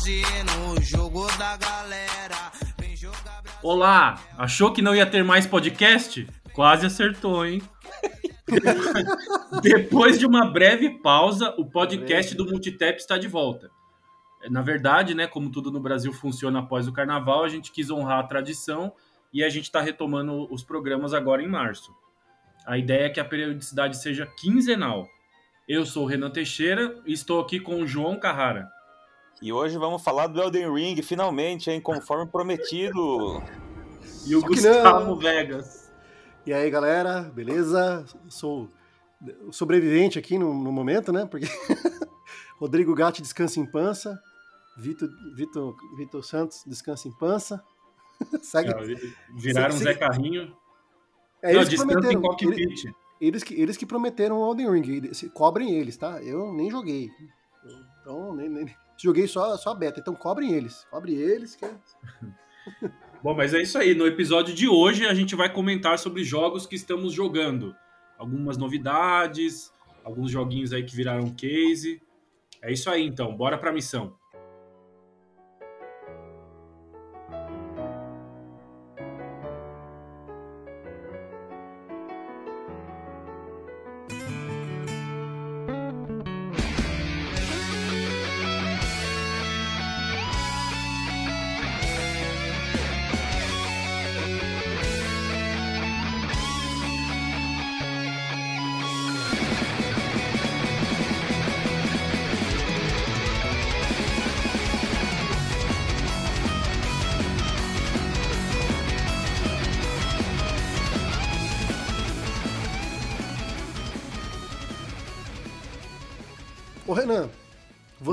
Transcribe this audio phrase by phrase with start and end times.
[0.00, 2.50] no jogo da galera.
[3.62, 6.26] Olá, achou que não ia ter mais podcast?
[6.54, 7.60] Quase acertou, hein?
[9.60, 13.70] Depois de uma breve pausa, o podcast do Multitap está de volta.
[14.48, 18.20] Na verdade, né, como tudo no Brasil funciona após o carnaval, a gente quis honrar
[18.20, 18.94] a tradição
[19.30, 21.94] e a gente está retomando os programas agora em março.
[22.66, 25.06] A ideia é que a periodicidade seja quinzenal.
[25.68, 28.79] Eu sou o Renan Teixeira e estou aqui com o João Carrara.
[29.42, 33.42] E hoje vamos falar do Elden Ring, finalmente, hein, conforme prometido.
[34.26, 35.90] E o Gustavo Vegas.
[36.44, 38.04] E aí, galera, beleza?
[38.28, 38.68] Sou
[39.46, 41.24] o sobrevivente aqui no, no momento, né?
[41.24, 41.46] Porque
[42.60, 44.20] Rodrigo Gatti descansa em pança,
[44.76, 47.64] Vitor, Vitor, Vitor Santos descansa em pança.
[48.42, 48.70] Segue.
[49.34, 50.54] Viraram segue, Zé Carrinho.
[51.42, 52.22] É, Não, eles que prometeram.
[52.42, 52.84] Eles,
[53.18, 55.10] eles, que, eles que prometeram o Elden Ring.
[55.32, 56.22] Cobrem eles, tá?
[56.22, 57.10] Eu nem joguei.
[58.02, 58.66] Então, nem, nem
[59.02, 60.00] joguei só, só a beta.
[60.00, 60.86] Então, cobrem eles.
[60.90, 61.56] Cobre eles.
[61.56, 61.66] Que...
[63.22, 63.94] Bom, mas é isso aí.
[63.94, 67.74] No episódio de hoje, a gente vai comentar sobre jogos que estamos jogando.
[68.18, 69.72] Algumas novidades,
[70.04, 72.02] alguns joguinhos aí que viraram case.
[72.62, 73.34] É isso aí, então.
[73.36, 74.19] Bora pra missão.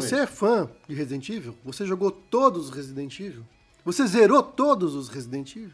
[0.07, 1.55] Você é fã de Resident Evil?
[1.63, 3.43] Você jogou todos os Resident Evil?
[3.83, 5.71] Você zerou todos os Resident Evil?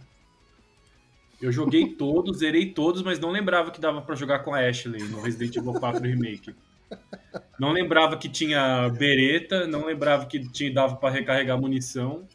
[1.42, 5.04] Eu joguei todos, zerei todos, mas não lembrava que dava para jogar com a Ashley
[5.04, 6.56] no Resident Evil 4 Remake.
[7.60, 12.28] Não lembrava que tinha bereta, não lembrava que tinha, dava para recarregar munição.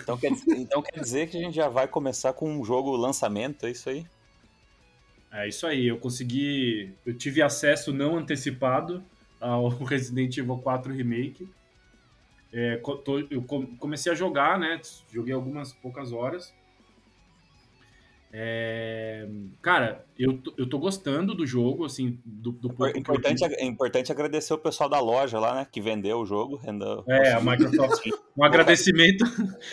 [0.00, 3.66] Então quer, então quer dizer que a gente já vai começar com um jogo lançamento,
[3.66, 4.06] é isso aí?
[5.32, 6.94] É isso aí, eu consegui.
[7.04, 9.02] Eu tive acesso não antecipado
[9.40, 11.48] ao Resident Evil 4 Remake.
[12.52, 13.42] É, tô, eu
[13.78, 14.80] comecei a jogar, né?
[15.12, 16.54] Joguei algumas poucas horas.
[18.30, 19.26] É,
[19.62, 24.12] cara, eu tô, eu tô gostando do jogo, assim, do, do é importante, é importante
[24.12, 26.56] agradecer o pessoal da loja lá, né, que vendeu o jogo.
[26.56, 28.06] Rendeu, é, a Microsoft.
[28.36, 29.24] um agradecimento.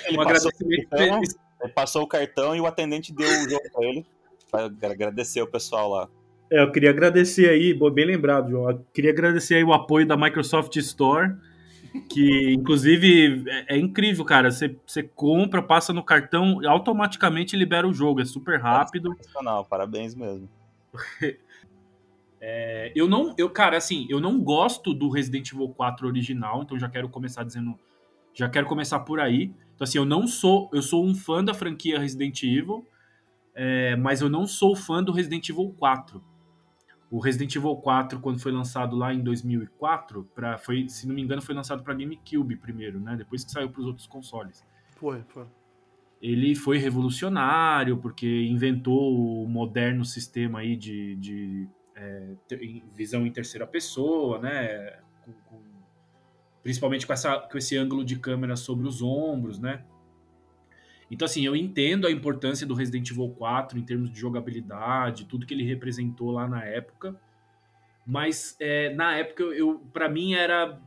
[0.06, 0.90] Ele um agradecimento.
[0.90, 1.22] Cartão,
[1.62, 4.06] ele passou o cartão e o atendente deu o jogo pra ele
[4.50, 6.10] para agradecer o pessoal lá.
[6.52, 8.70] É, eu queria agradecer aí, bem lembrado, João.
[8.70, 11.36] Eu queria agradecer aí o apoio da Microsoft Store,
[12.10, 14.52] que inclusive é, é incrível, cara.
[14.52, 18.22] Você, você compra, passa no cartão e automaticamente libera o jogo.
[18.22, 19.14] É super rápido.
[19.14, 20.48] É parabéns mesmo.
[22.40, 26.78] é, eu não, eu, cara, assim, eu não gosto do Resident Evil 4 original, então
[26.78, 27.78] já quero começar dizendo,
[28.34, 29.52] já quero começar por aí.
[29.76, 32.88] Então assim, eu não sou, eu sou um fã da franquia Resident Evil
[33.56, 36.22] é, mas eu não sou fã do Resident Evil 4.
[37.16, 41.22] O Resident Evil 4, quando foi lançado lá em 2004, pra, foi, se não me
[41.22, 43.16] engano, foi lançado para GameCube primeiro, né?
[43.16, 44.66] Depois que saiu para os outros consoles.
[44.98, 45.46] Foi, foi.
[46.22, 52.36] Ele foi revolucionário porque inventou o moderno sistema aí de, de é,
[52.94, 55.00] visão em terceira pessoa, né?
[55.24, 55.62] Com, com,
[56.62, 59.86] principalmente com, essa, com esse ângulo de câmera sobre os ombros, né?
[61.10, 65.46] Então, assim, eu entendo a importância do Resident Evil 4 em termos de jogabilidade, tudo
[65.46, 67.20] que ele representou lá na época.
[68.06, 70.80] Mas é, na época, eu, para mim, era.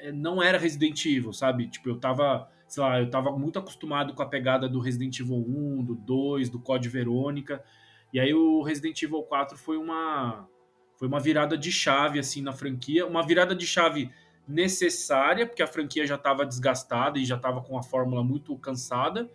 [0.00, 1.68] É, não era Resident Evil, sabe?
[1.68, 2.48] Tipo, eu tava.
[2.66, 6.50] Sei lá, eu tava muito acostumado com a pegada do Resident Evil 1, do 2,
[6.50, 7.64] do Code Verônica.
[8.12, 10.48] E aí o Resident Evil 4 foi uma.
[10.96, 13.06] Foi uma virada de chave, assim, na franquia.
[13.06, 14.10] Uma virada de chave
[14.48, 19.30] necessária, porque a franquia já estava desgastada e já estava com a fórmula muito cansada,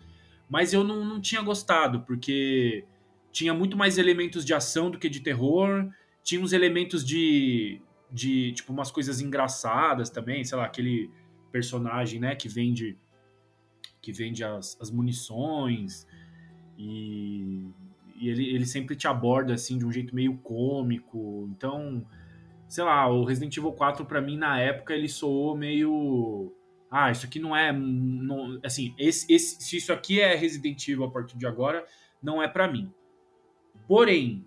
[0.50, 2.84] mas eu não, não tinha gostado, porque
[3.32, 5.88] tinha muito mais elementos de ação do que de terror,
[6.24, 7.80] tinha uns elementos de,
[8.12, 11.12] de tipo, umas coisas engraçadas também, sei lá, aquele
[11.52, 12.98] personagem, né, que vende
[14.02, 16.06] que vende as, as munições
[16.78, 17.70] e,
[18.20, 22.06] e ele, ele sempre te aborda, assim, de um jeito meio cômico, então
[22.74, 26.52] sei lá, o Resident Evil 4 para mim na época ele soou meio
[26.90, 31.04] ah, isso aqui não é não, assim, esse, esse, se isso aqui é Resident Evil
[31.04, 31.86] a partir de agora,
[32.22, 32.92] não é para mim.
[33.88, 34.44] Porém,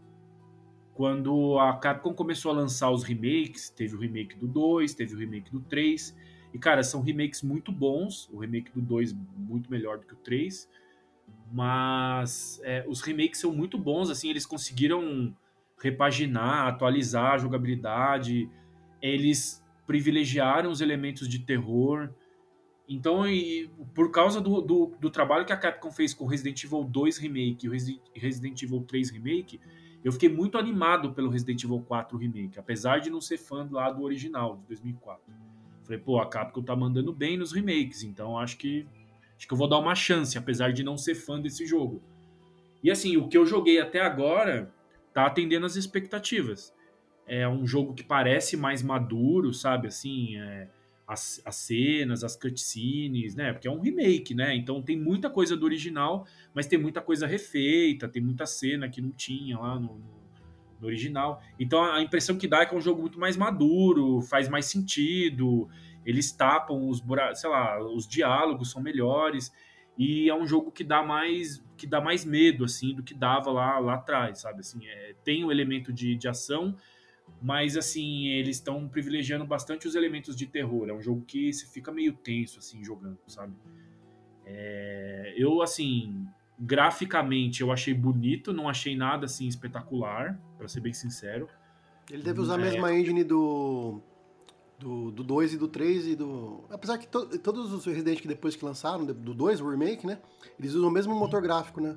[0.93, 5.19] quando a Capcom começou a lançar os remakes, teve o remake do 2, teve o
[5.19, 6.17] remake do 3,
[6.53, 10.17] e cara, são remakes muito bons, o remake do 2 muito melhor do que o
[10.17, 10.69] 3,
[11.53, 15.33] mas é, os remakes são muito bons, assim, eles conseguiram
[15.79, 18.51] repaginar, atualizar a jogabilidade,
[19.01, 22.11] eles privilegiaram os elementos de terror,
[22.89, 26.85] então, e, por causa do, do, do, trabalho que a Capcom fez com Resident Evil
[26.85, 29.61] 2 Remake e Resident Evil 3 Remake,
[30.05, 33.91] eu fiquei muito animado pelo Resident Evil 4 Remake, apesar de não ser fã lá
[33.91, 35.21] do original, de 2004.
[35.83, 38.87] Falei, pô, a Capcom tá mandando bem nos remakes, então acho que
[39.37, 42.01] acho que eu vou dar uma chance, apesar de não ser fã desse jogo.
[42.83, 44.73] E assim, o que eu joguei até agora
[45.17, 46.75] tá atendendo as expectativas.
[47.27, 49.89] É um jogo que parece mais maduro, sabe?
[49.89, 50.69] Assim, é,
[51.09, 53.55] as, as cenas, as cutscenes, né?
[53.55, 54.55] Porque é um remake, né?
[54.55, 59.01] Então tem muita coisa do original, mas tem muita coisa refeita, tem muita cena que
[59.01, 59.99] não tinha lá no,
[60.79, 61.43] no original.
[61.59, 64.67] Então a impressão que dá é que é um jogo muito mais maduro, faz mais
[64.67, 65.67] sentido,
[66.05, 67.03] eles tapam os
[67.37, 69.51] sei lá, os diálogos são melhores
[69.99, 73.51] e é um jogo que dá mais que dá mais medo assim do que dava
[73.51, 74.61] lá lá atrás, sabe?
[74.61, 76.75] Assim, é, tem o um elemento de, de ação,
[77.41, 80.89] mas assim, eles estão privilegiando bastante os elementos de terror.
[80.89, 83.55] É um jogo que você fica meio tenso assim jogando, sabe?
[84.45, 86.27] É, eu assim,
[86.59, 91.49] graficamente eu achei bonito, não achei nada assim espetacular, para ser bem sincero.
[92.11, 92.71] Ele deve usar a é.
[92.71, 94.01] mesma engine do
[94.79, 96.65] do, do 2 e do 3 e do.
[96.71, 100.19] Apesar que to, todos os Resident que depois que lançaram, do 2, o remake, né?
[100.59, 101.97] Eles usam o mesmo motor gráfico, né?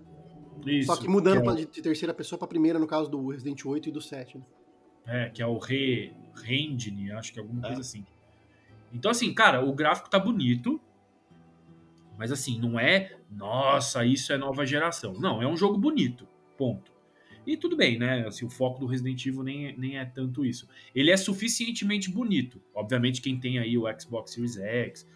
[0.66, 3.66] Isso, Só que mudando que é de terceira pessoa para primeira, no caso do Resident
[3.66, 4.44] 8 e do 7, né?
[5.06, 7.68] É, que é o Re, Rendine, acho que é alguma é.
[7.68, 8.06] coisa assim.
[8.94, 10.80] Então, assim, cara, o gráfico tá bonito,
[12.18, 15.14] mas assim, não é, nossa, isso é nova geração.
[15.14, 16.28] Não, é um jogo bonito,
[16.58, 16.92] ponto.
[17.50, 18.28] E tudo bem, né?
[18.28, 20.70] Assim, o foco do Resident Evil nem, é, nem é tanto isso.
[20.94, 22.62] Ele é suficientemente bonito.
[22.76, 25.08] Obviamente, quem tem aí o Xbox Series X,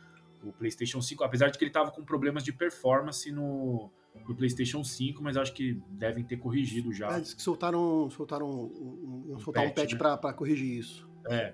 [0.43, 3.91] o PlayStation 5, apesar de que ele tava com problemas de performance no,
[4.27, 7.15] no PlayStation 5, mas acho que devem ter corrigido já.
[7.15, 10.17] É, diz que soltaram, soltaram um, um, soltar patch, um patch né?
[10.17, 11.07] para corrigir isso.
[11.29, 11.53] É,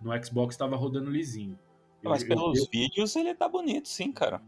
[0.00, 1.58] no Xbox estava rodando lisinho.
[2.04, 4.40] Mas eu, pelos eu, vídeos ele tá bonito, sim, cara.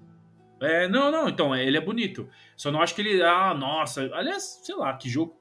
[0.62, 2.28] É, não, não, então, ele é bonito.
[2.56, 3.20] Só não acho que ele.
[3.20, 4.08] Ah, nossa.
[4.14, 5.36] Aliás, sei lá, que jogo.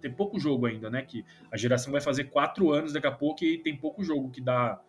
[0.00, 1.02] Tem pouco jogo ainda, né?
[1.02, 4.40] Que a geração vai fazer quatro anos daqui a pouco e tem pouco jogo que
[4.40, 4.80] dá,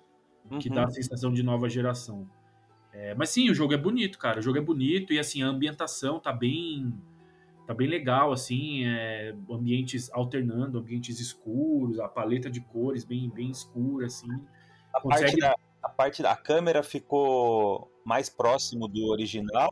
[0.50, 0.60] uhum.
[0.60, 0.92] que dá a uhum.
[0.92, 2.28] sensação de nova geração.
[2.94, 4.40] É, mas sim, o jogo é bonito, cara.
[4.40, 6.94] O jogo é bonito e assim, a ambientação tá bem.
[7.66, 13.50] Tá bem legal, assim, é, ambientes alternando, ambientes escuros, a paleta de cores bem, bem
[13.50, 14.28] escura, assim.
[14.94, 15.40] A Consegue...
[15.40, 19.72] parte da, a parte da câmera ficou mais próximo do original?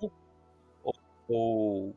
[0.82, 0.94] Ou,
[1.28, 1.96] ou,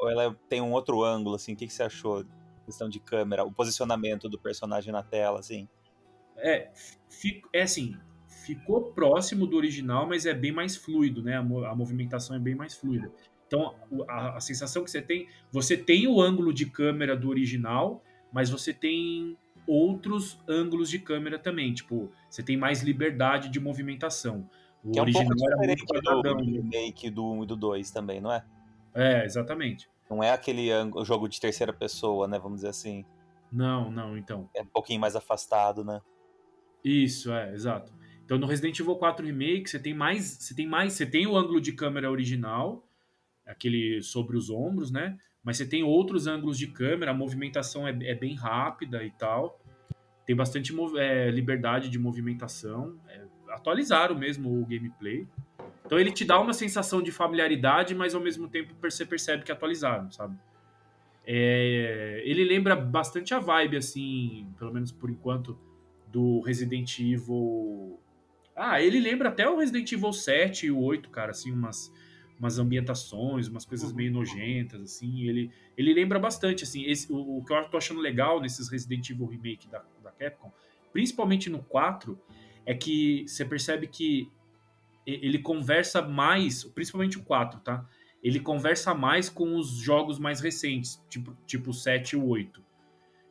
[0.00, 1.52] ou ela tem um outro ângulo, assim?
[1.52, 2.24] O que, que você achou?
[2.64, 5.68] Questão de câmera, o posicionamento do personagem na tela, assim.
[6.36, 6.70] É,
[7.10, 7.94] fico, é assim,
[8.44, 11.36] ficou próximo do original, mas é bem mais fluido, né?
[11.36, 13.10] A, a movimentação é bem mais fluida.
[13.46, 13.74] Então,
[14.08, 18.02] a, a, sensação que você tem, você tem o ângulo de câmera do original,
[18.32, 19.36] mas você tem
[19.66, 21.72] outros ângulos de câmera também.
[21.72, 24.48] Tipo, você tem mais liberdade de movimentação.
[24.82, 26.36] O que original é um pouco quadradão.
[26.36, 28.44] do remake do 1 e do 2 também, não é?
[28.94, 29.88] É, exatamente.
[30.08, 30.68] Não é aquele
[31.04, 32.38] jogo de terceira pessoa, né?
[32.38, 33.04] Vamos dizer assim.
[33.50, 34.48] Não, não, então.
[34.54, 36.00] É um pouquinho mais afastado, né?
[36.84, 37.92] Isso, é, exato.
[38.24, 41.36] Então no Resident Evil 4 Remake você tem mais, você tem mais, você tem o
[41.36, 42.86] ângulo de câmera original,
[43.46, 45.16] aquele sobre os ombros, né?
[45.42, 49.60] Mas você tem outros ângulos de câmera, a movimentação é, é bem rápida e tal.
[50.26, 52.98] Tem bastante é, liberdade de movimentação.
[53.08, 55.28] É, atualizaram mesmo o gameplay.
[55.84, 59.52] Então ele te dá uma sensação de familiaridade, mas ao mesmo tempo você percebe que
[59.52, 60.36] atualizaram, sabe?
[61.26, 65.58] É, ele lembra bastante a vibe, assim, pelo menos por enquanto,
[66.10, 67.98] do Resident Evil
[68.56, 71.92] ah, ele lembra até o Resident Evil 7 e o 8, cara, assim, umas,
[72.38, 75.26] umas ambientações, umas coisas meio nojentas, assim.
[75.26, 76.84] Ele, ele lembra bastante, assim.
[76.84, 80.52] Esse, o, o, que eu tô achando legal nesses Resident Evil Remake da, da Capcom,
[80.92, 82.18] principalmente no 4,
[82.64, 84.30] é que você percebe que
[85.06, 87.86] ele conversa mais, principalmente o 4, tá?
[88.22, 92.62] Ele conversa mais com os jogos mais recentes, tipo, tipo o 7 e o 8.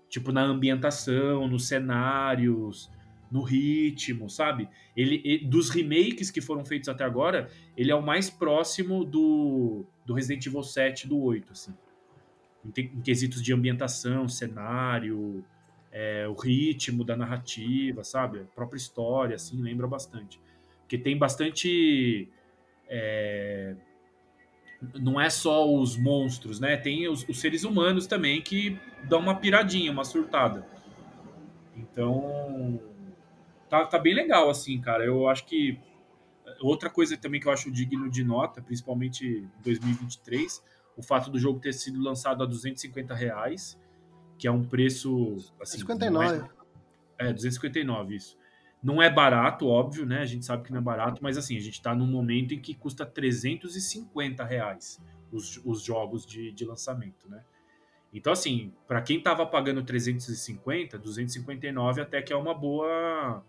[0.08, 2.92] Tipo, na ambientação, nos cenários,
[3.32, 4.70] no ritmo, sabe?
[4.96, 9.84] Ele, ele, dos remakes que foram feitos até agora, ele é o mais próximo do,
[10.06, 11.74] do Resident Evil 7 do 8, assim.
[12.63, 15.44] Em, em quesitos de ambientação, cenário,
[15.92, 18.42] é, o ritmo da narrativa, sabe?
[18.42, 20.39] A própria história, assim, lembra bastante.
[20.84, 22.30] Porque tem bastante.
[22.88, 23.75] É,
[25.00, 26.78] não é só os monstros, né?
[26.78, 30.68] Tem os, os, seres humanos também que dão uma piradinha, uma surtada.
[31.75, 32.80] Então,
[33.70, 35.06] tá, tá bem legal, assim, cara.
[35.06, 35.80] Eu acho que
[36.62, 40.63] outra coisa também que eu acho digno de nota, principalmente em 2023,
[40.98, 43.80] o fato do jogo ter sido lançado a 250 reais,
[44.38, 45.38] que é um preço.
[45.62, 46.46] Assim, 59.
[47.18, 48.38] É, é, 259, isso.
[48.84, 50.20] Não é barato, óbvio, né?
[50.20, 52.60] A gente sabe que não é barato, mas assim, a gente está num momento em
[52.60, 57.44] que custa 350 reais os, os jogos de, de lançamento, né?
[58.13, 63.44] Então, assim, para quem tava pagando 350, 259 até que é uma boa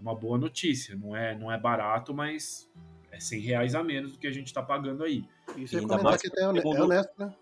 [0.00, 0.96] uma boa notícia.
[0.96, 2.68] Não é, não é barato, mas
[3.10, 5.24] é 100 reais a menos do que a gente está pagando aí.
[5.56, 7.34] Isso é comentar que até é honesto, né?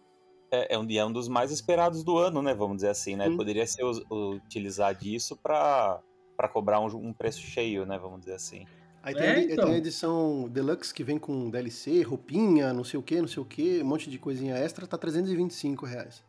[0.50, 2.54] É, é, um, é um dos mais esperados do ano, né?
[2.54, 3.28] Vamos dizer assim, né?
[3.28, 3.36] Hum.
[3.36, 6.00] Poderia ser utilizar disso para
[6.38, 7.98] para cobrar um, um, preço cheio, né?
[7.98, 8.64] Vamos dizer assim.
[9.02, 9.64] Aí tem, é, então.
[9.64, 13.42] tem, a edição Deluxe que vem com DLC, roupinha, não sei o que, não sei
[13.42, 16.22] o que, um monte de coisinha extra, tá 325 reais.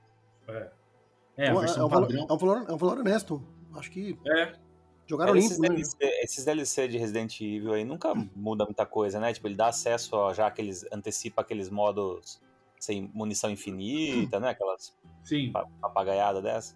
[0.47, 0.71] É.
[1.37, 3.41] É, então, é, um valor, é, um valor, é um valor honesto.
[3.75, 4.17] Acho que.
[4.27, 4.53] É.
[5.05, 5.69] Jogaram limpo, esses, né?
[5.69, 9.31] DLC, esses DLC de Resident Evil aí nunca muda muita coisa, né?
[9.31, 10.85] Tipo, ele dá acesso a, já aqueles.
[10.91, 12.41] antecipa aqueles modos
[12.79, 14.49] sem munição infinita, né?
[14.49, 15.51] Aquelas Sim.
[15.79, 16.75] papagaiada dessa.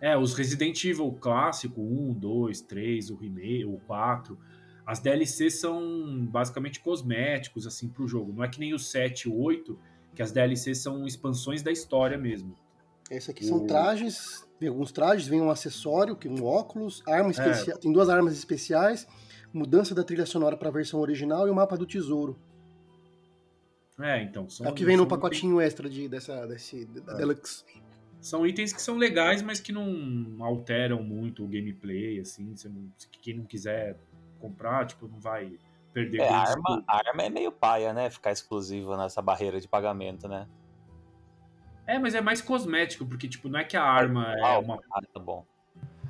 [0.00, 4.38] É, os Resident Evil clássico, 1, 2, 3, o remake, o 4,
[4.86, 8.32] as DLCs são basicamente cosméticos, assim, pro jogo.
[8.32, 9.78] Não é que nem o 7 e o 8,
[10.14, 12.56] que as DLCs são expansões da história mesmo.
[13.10, 13.48] Esse aqui o...
[13.48, 17.80] são trajes, tem alguns trajes, vem um acessório, que um óculos, arma especial, é.
[17.80, 19.06] tem duas armas especiais,
[19.52, 22.38] mudança da trilha sonora para a versão original e o mapa do tesouro.
[24.00, 24.48] É, então.
[24.48, 27.16] São, é o que vem no pacotinho extra de, dessa, desse, da é.
[27.16, 27.64] Deluxe.
[28.20, 32.54] São itens que são legais, mas que não alteram muito o gameplay, assim.
[32.66, 32.90] Não,
[33.22, 33.96] quem não quiser
[34.38, 35.58] comprar, tipo, não vai
[35.92, 36.20] perder.
[36.20, 38.10] É, a arma, a arma é meio paia, né?
[38.10, 40.46] Ficar exclusivo nessa barreira de pagamento, né?
[41.86, 44.78] É, mas é mais cosmético, porque, tipo, não é que a arma é, é uma.
[44.92, 45.44] Ah, tá bom.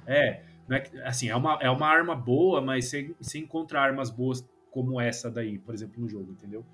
[0.06, 3.80] É, não é que, assim, é uma, é uma arma boa, mas você, você encontra
[3.80, 6.64] armas boas como essa daí, por exemplo, no jogo, entendeu?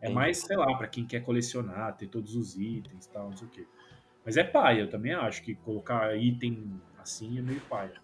[0.00, 3.36] É mais, sei lá, para quem quer colecionar, ter todos os itens e tal, não
[3.36, 3.66] sei o quê.
[4.24, 7.94] Mas é paia, eu também acho que colocar item assim é meio paia.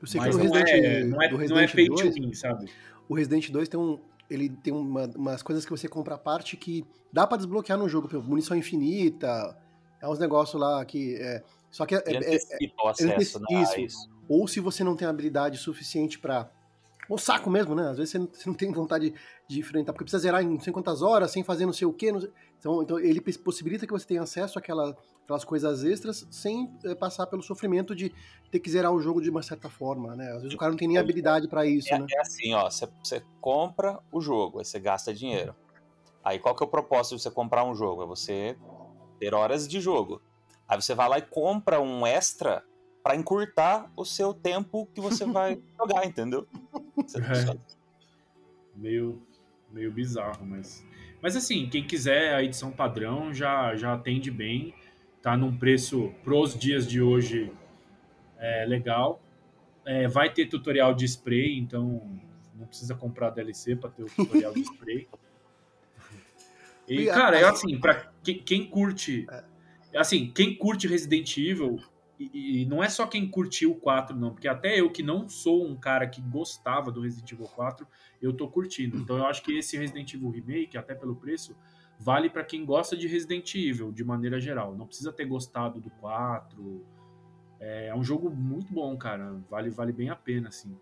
[0.00, 2.00] Eu sei Mas que no Resident, é, não é, do Resident não é pay 2,
[2.00, 2.70] to win, sabe?
[3.08, 3.98] O Resident 2 tem um.
[4.30, 7.88] Ele tem uma, umas coisas que você compra à parte que dá para desbloquear no
[7.88, 9.56] jogo, por munição infinita,
[10.00, 11.16] é uns negócios lá que.
[11.16, 13.80] É, só que é, é, é, é o acesso, né, isso.
[13.80, 14.10] isso.
[14.28, 16.50] Ou se você não tem habilidade suficiente para
[17.08, 17.90] o saco mesmo, né?
[17.90, 19.12] Às vezes você não, você não, tem vontade
[19.48, 21.92] de enfrentar, porque precisa zerar em não sei quantas horas, sem fazer não sei o
[21.92, 22.12] quê.
[22.18, 22.30] Sei...
[22.58, 24.96] Então, então ele possibilita que você tenha acesso àquela,
[25.30, 28.12] àquelas coisas extras sem é, passar pelo sofrimento de
[28.50, 30.32] ter que zerar o jogo de uma certa forma, né?
[30.32, 32.06] Às vezes o cara não tem nem habilidade para isso, é, né?
[32.10, 35.54] É assim, ó, você, você compra o jogo, aí você gasta dinheiro.
[36.24, 38.02] Aí qual que é o propósito de você comprar um jogo?
[38.02, 38.56] É você
[39.20, 40.20] ter horas de jogo.
[40.68, 42.64] Aí você vai lá e compra um extra
[43.02, 46.46] para encurtar o seu tempo que você vai jogar, entendeu?
[46.98, 47.56] É.
[48.74, 49.22] Meio,
[49.70, 50.84] meio bizarro, mas.
[51.22, 54.74] Mas assim, quem quiser a edição padrão já, já atende bem.
[55.22, 57.52] Tá num preço pros dias de hoje
[58.38, 59.20] é, legal.
[59.84, 62.02] É, vai ter tutorial de spray, então
[62.54, 65.08] não precisa comprar DLC para ter o tutorial de spray.
[66.88, 69.24] E, cara, é assim, para quem, quem curte.
[69.30, 69.44] É.
[69.96, 71.78] Assim, quem curte Resident Evil
[72.20, 75.26] e, e, não é só quem curtiu o 4, não, porque até eu que não
[75.26, 77.86] sou um cara que gostava do Resident Evil 4,
[78.20, 78.98] eu tô curtindo.
[78.98, 81.56] Então eu acho que esse Resident Evil Remake, até pelo preço,
[82.00, 84.74] vale para quem gosta de Resident Evil, de maneira geral.
[84.74, 86.82] Não precisa ter gostado do 4.
[87.60, 89.38] É, é um jogo muito bom, cara.
[89.50, 90.74] Vale, vale bem a pena, assim.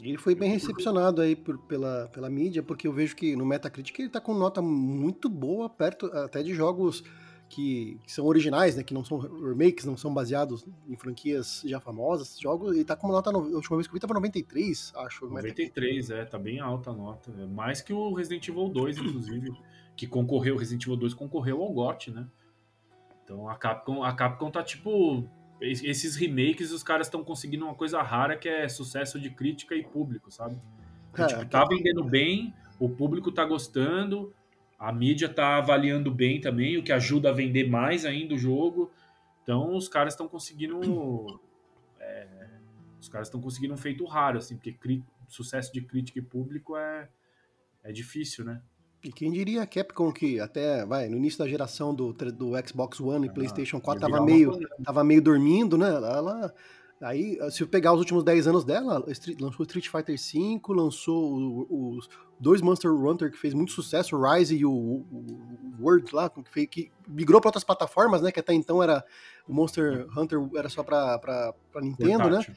[0.00, 3.98] Ele foi bem recepcionado aí por, pela, pela mídia, porque eu vejo que no Metacritic
[3.98, 7.02] ele tá com nota muito boa, perto até de jogos
[7.48, 8.82] que, que, são originais, né?
[8.82, 12.38] Que não são remakes, não são baseados em franquias já famosas.
[12.38, 13.30] Jogos, e tá com uma nota.
[13.30, 15.26] A última vez que eu vi tava 93, acho.
[15.26, 17.30] 93, é, tá bem alta a nota.
[17.38, 19.52] É mais que o Resident Evil 2, inclusive,
[19.96, 22.26] que concorreu, Resident Evil 2 concorreu ao GOT, né?
[23.24, 25.26] Então a Capcom, a Capcom tá tipo.
[25.58, 29.82] Esses remakes, os caras estão conseguindo uma coisa rara que é sucesso de crítica e
[29.82, 30.60] público, sabe?
[31.16, 34.34] É, tipo, tá vendendo bem, o público tá gostando,
[34.78, 38.92] a mídia está avaliando bem também, o que ajuda a vender mais ainda o jogo.
[39.42, 41.40] Então os caras estão conseguindo.
[41.98, 42.28] É,
[43.00, 47.08] os caras estão conseguindo um feito raro, assim, porque sucesso de crítica e público é,
[47.82, 48.62] é difícil, né?
[49.06, 52.98] E quem diria a Capcom que até, vai, no início da geração do, do Xbox
[53.00, 55.88] One e ah, PlayStation 4 tava meio, tava meio dormindo, né?
[55.88, 56.54] Ela, ela
[56.98, 59.04] Aí, se eu pegar os últimos 10 anos dela,
[59.38, 62.08] lançou Street Fighter V, lançou os
[62.40, 65.04] dois Monster Hunter que fez muito sucesso, o Rise e o, o-
[65.78, 68.32] o World lá, que, fez- que migrou para outras plataformas, né?
[68.32, 69.04] Que até então era
[69.46, 71.20] o Monster Hunter era só pra
[71.82, 72.36] Nintendo, né?
[72.38, 72.54] Portátil.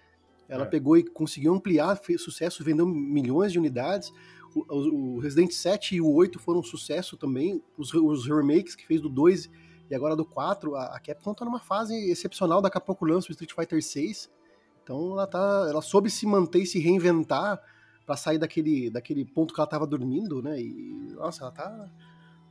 [0.48, 0.68] Ela É.
[0.68, 4.10] pegou e conseguiu ampliar, fez sucesso, vendeu milhões de unidades.
[4.56, 7.62] O, o- Resident 7 e o 8 foram um sucesso também.
[7.78, 9.50] Os, os remakes que fez do 2
[9.90, 10.76] e agora do 4.
[10.76, 12.62] A, a Capcom tá numa fase excepcional.
[12.62, 14.30] Daqui a pouco lança o Street Fighter 6.
[14.84, 17.62] Então ela, tá, ela soube se manter e se reinventar
[18.06, 20.60] para sair daquele, daquele ponto que ela tava dormindo, né?
[20.60, 21.90] E, nossa, ela tá.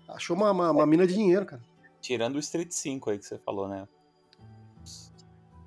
[0.09, 1.61] Achou uma, uma, uma mina de dinheiro, cara.
[2.01, 3.89] Tirando o Street 5 aí que você falou, né?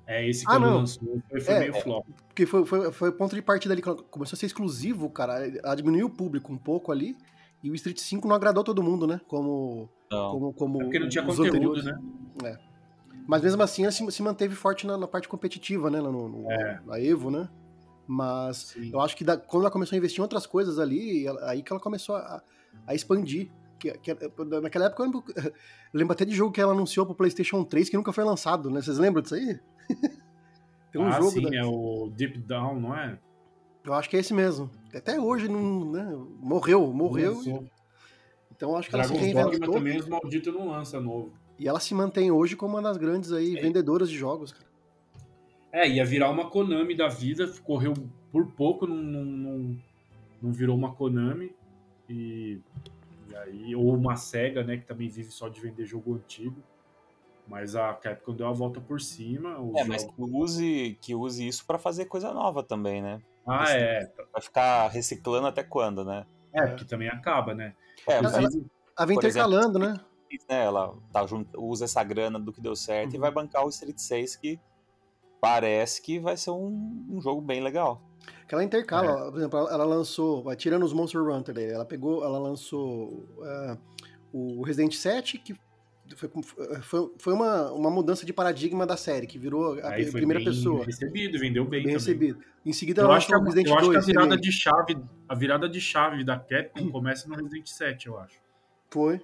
[0.06, 0.76] É, esse Ah, quando não.
[0.78, 2.06] lançou foi, foi É, meio flop.
[2.28, 5.46] Porque foi, foi, foi o ponto de partida ali, quando começou a ser exclusivo, cara.
[5.62, 7.16] Ela diminuiu o público um pouco ali.
[7.62, 9.20] E o Street 5 não agradou todo mundo, né?
[9.28, 9.88] Como.
[10.10, 10.30] Não.
[10.32, 11.84] como, como É porque não tinha os conteúdo, anteriores.
[11.84, 12.58] né?
[13.26, 16.00] Mas mesmo assim, ela se, se manteve forte na, na parte competitiva, né?
[16.00, 16.80] No, no- É.
[16.84, 17.48] Na Evo, né?
[18.06, 18.90] Mas Sim.
[18.92, 21.62] eu acho que da- quando ela começou a investir em outras coisas ali, ela- aí
[21.62, 22.42] que ela começou a,
[22.86, 23.50] a expandir.
[23.78, 24.14] Que, que-
[24.60, 27.88] naquela época eu lembro, eu lembro até de jogo que ela anunciou pro PlayStation 3
[27.88, 28.80] que nunca foi lançado, né?
[28.82, 29.58] Vocês lembram disso aí?
[30.92, 31.30] Tem um ah, jogo.
[31.30, 33.18] sim, da- é o Deep Down, não é?
[33.84, 34.70] Eu acho que é esse mesmo.
[34.94, 35.90] Até hoje não.
[35.90, 36.26] Né?
[36.40, 37.36] Morreu, morreu.
[37.36, 37.64] Lançou.
[38.54, 39.74] Então acho que ela se Dragon's Dogma reinventou.
[39.74, 41.32] também, os malditos não lança novo.
[41.58, 43.60] E ela se mantém hoje como uma das grandes aí, É.
[43.60, 44.66] vendedoras de jogos, cara.
[45.72, 47.94] É, ia virar uma Konami da vida, correu
[48.30, 49.76] por pouco, não, não, não,
[50.40, 51.52] não virou uma Konami.
[52.08, 52.60] E,
[53.30, 56.54] e aí, ou uma SEGA, né, que também vive só de vender jogo antigo.
[57.46, 59.56] Mas a Capcom deu a volta por cima.
[59.76, 63.20] É, mas que use, que use isso pra fazer coisa nova também, né?
[63.46, 64.10] Ah, é.
[64.32, 66.24] Vai ficar reciclando até quando, né?
[66.52, 67.74] É, porque também acaba, né?
[68.06, 68.66] É, Ela- mas, Inclusive,
[68.98, 70.00] Ela vem exemplo, intercalando, né?
[70.48, 73.20] né, ela tá junto, usa essa grana do que deu certo e Uhum.
[73.20, 74.58] vai bancar o Street 6, que
[75.40, 78.00] parece que vai ser um, um jogo bem legal.
[78.48, 79.06] Que ela intercala.
[79.10, 79.14] É.
[79.14, 83.26] ó, Por exemplo, ela- ela lançou, tirando os Monster Hunter dele, ela pegou, ela lançou
[83.44, 83.76] é,
[84.32, 85.54] o Resident 7, que
[86.16, 86.30] foi,
[86.82, 90.20] foi, foi uma, uma mudança de paradigma da série, que virou a aí pri- foi
[90.20, 90.84] primeira bem pessoa.
[90.84, 91.94] recebido, vendeu bem, Bem também.
[91.94, 92.38] recebido.
[92.64, 94.06] Em seguida, Eu ela acho, que lançou a, o Resident eu acho que a 2
[94.06, 94.42] virada remake.
[94.42, 98.36] de chave, a virada de chave da Capcom começa no Resident 7, eu acho.
[98.90, 99.20] Foi.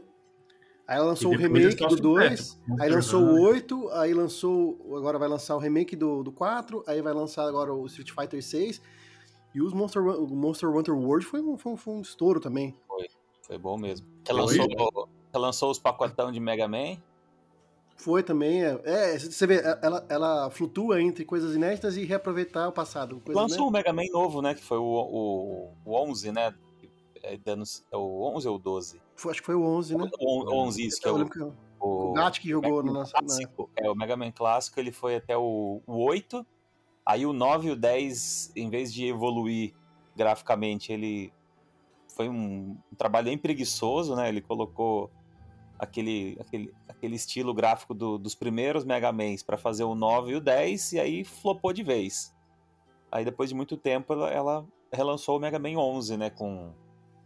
[0.86, 2.00] Aí ela lançou o remake do sucesso.
[2.00, 3.44] 2, aí lançou o Hunter.
[3.54, 4.94] 8, aí lançou.
[4.96, 8.42] Agora vai lançar o remake do, do 4, aí vai lançar agora o Street Fighter
[8.42, 8.80] 6.
[9.54, 12.74] E os Monster, o Monster Hunter World foi um, foi um, foi um estouro também.
[13.46, 14.06] Foi bom mesmo.
[14.24, 14.40] Que Foi?
[14.40, 16.96] lançou, lançou os pacotão de Mega Man.
[17.96, 18.64] Foi também.
[18.64, 23.20] É, é, você vê, ela, ela flutua entre coisas inéditas e reaproveitar o passado.
[23.26, 24.54] Lançou o Mega Man novo, né?
[24.54, 26.54] Que foi o, o, o 11, né?
[27.22, 29.02] É, dando, é o 11 ou o 12?
[29.16, 30.08] Foi- acho que foi o 11, né?
[30.20, 32.98] O 11, isso, que é o, que o, o, Gat que jogou no Mega Man
[33.00, 33.12] nosso.
[33.12, 33.70] clássico.
[33.76, 36.46] É, o Mega Man clássico, ele foi até o, o 8.
[37.04, 39.74] Aí o 9 e o 10, em vez de evoluir
[40.14, 41.32] graficamente, ele
[42.14, 44.28] foi um, um trabalho bem preguiçoso, né?
[44.28, 45.10] Ele colocou
[45.78, 50.36] aquele, aquele, aquele estilo gráfico do- dos primeiros Mega Mans para fazer o 9 e
[50.36, 52.34] o 10, e aí flopou de vez.
[53.10, 56.30] Aí depois de muito tempo ela, ela relançou o Mega Man 11, né?
[56.30, 56.72] Com,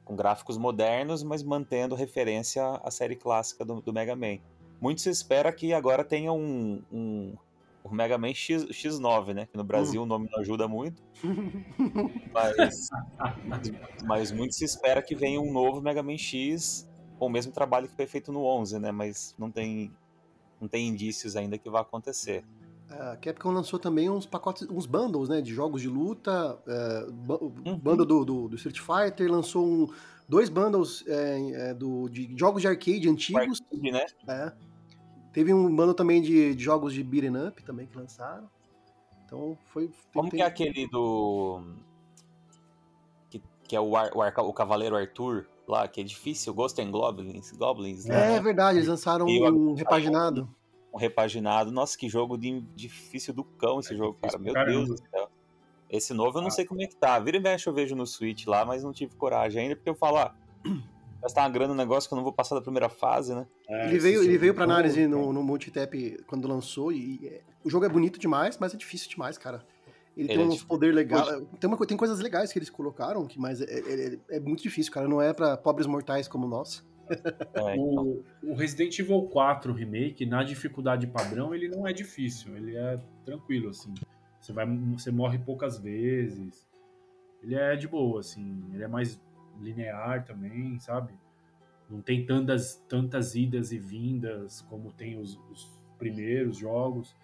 [0.05, 4.39] com gráficos modernos, mas mantendo referência à série clássica do, do Mega Man.
[4.81, 7.35] Muito se espera que agora tenha um, um
[7.85, 9.47] o Mega Man X, X9, né?
[9.47, 11.03] Que no Brasil o nome não ajuda muito.
[12.33, 12.89] Mas,
[14.05, 16.89] mas muito se espera que venha um novo Mega Man X
[17.27, 18.91] o mesmo trabalho que foi feito no 11, né?
[18.93, 19.93] Mas não tem,
[20.61, 22.45] não tem indícios ainda que vai acontecer.
[22.91, 25.41] A Capcom lançou também uns pacotes, uns bundles, né?
[25.41, 26.59] De jogos de luta.
[26.67, 27.79] É, Uhum.
[27.79, 29.89] Bundle do, do, do Street Fighter, lançou um,
[30.29, 33.61] dois bundles é, é, do, de jogos de arcade antigos.
[33.63, 34.05] Arcade, né?
[34.29, 34.53] É.
[35.33, 38.49] Teve um bundle também de, de jogos de beat'em up também que lançaram.
[39.25, 39.91] Então foi.
[40.13, 41.63] Como tem- que é aquele do.
[43.31, 46.81] Que, que é o, Ar- o, Arca- o Cavaleiro Arthur lá, que é difícil, Ghost
[46.81, 48.37] and Goblins, Goblins né?
[48.37, 50.49] É verdade, eles lançaram E um repaginado.
[50.93, 51.71] um repaginado.
[51.71, 54.39] Nossa, que jogo de- difícil do cão esse É jogo, cara.
[54.39, 54.95] Meu pra Deus caramba.
[55.03, 55.31] do céu.
[55.89, 56.53] Esse novo eu não Ah.
[56.53, 57.19] sei como é que tá.
[57.19, 59.95] Vira e mexe eu vejo no Switch lá, mas não tive coragem ainda, porque eu
[59.95, 60.35] falo, ah,
[61.23, 63.47] gastar uma grana no negócio que eu não vou passar da primeira fase, né?
[63.69, 67.41] É, Ele veio, ele veio pra bom, análise no, no Multitap quando lançou e é,
[67.63, 69.65] o jogo é bonito demais, mas é difícil demais, cara.
[70.17, 70.69] Ele, Ele tem é uns difícil.
[70.69, 71.25] poder legal,
[71.59, 74.93] tem, uma, tem coisas legais que eles colocaram, que, mas é, é- é muito difícil,
[74.93, 75.09] cara.
[75.09, 76.85] Não é pra pobres mortais como nós.
[77.55, 82.57] É, então, O, o Resident Evil 4 Remake, na dificuldade padrão, ele não é difícil,
[82.57, 83.93] ele é tranquilo, assim.
[84.41, 86.67] Você, vai, você morre poucas vezes.
[87.43, 88.65] Ele é de boa, assim.
[88.73, 89.21] Ele é mais
[89.61, 91.13] linear também, sabe?
[91.91, 97.15] Não tem tantas, tantas idas e vindas como tem os, os primeiros jogos.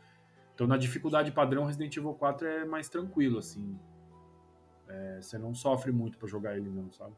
[0.59, 3.79] Então, na dificuldade padrão, Resident Evil 4 é mais tranquilo, assim.
[4.89, 7.15] É, você não sofre muito pra jogar ele, não, sabe?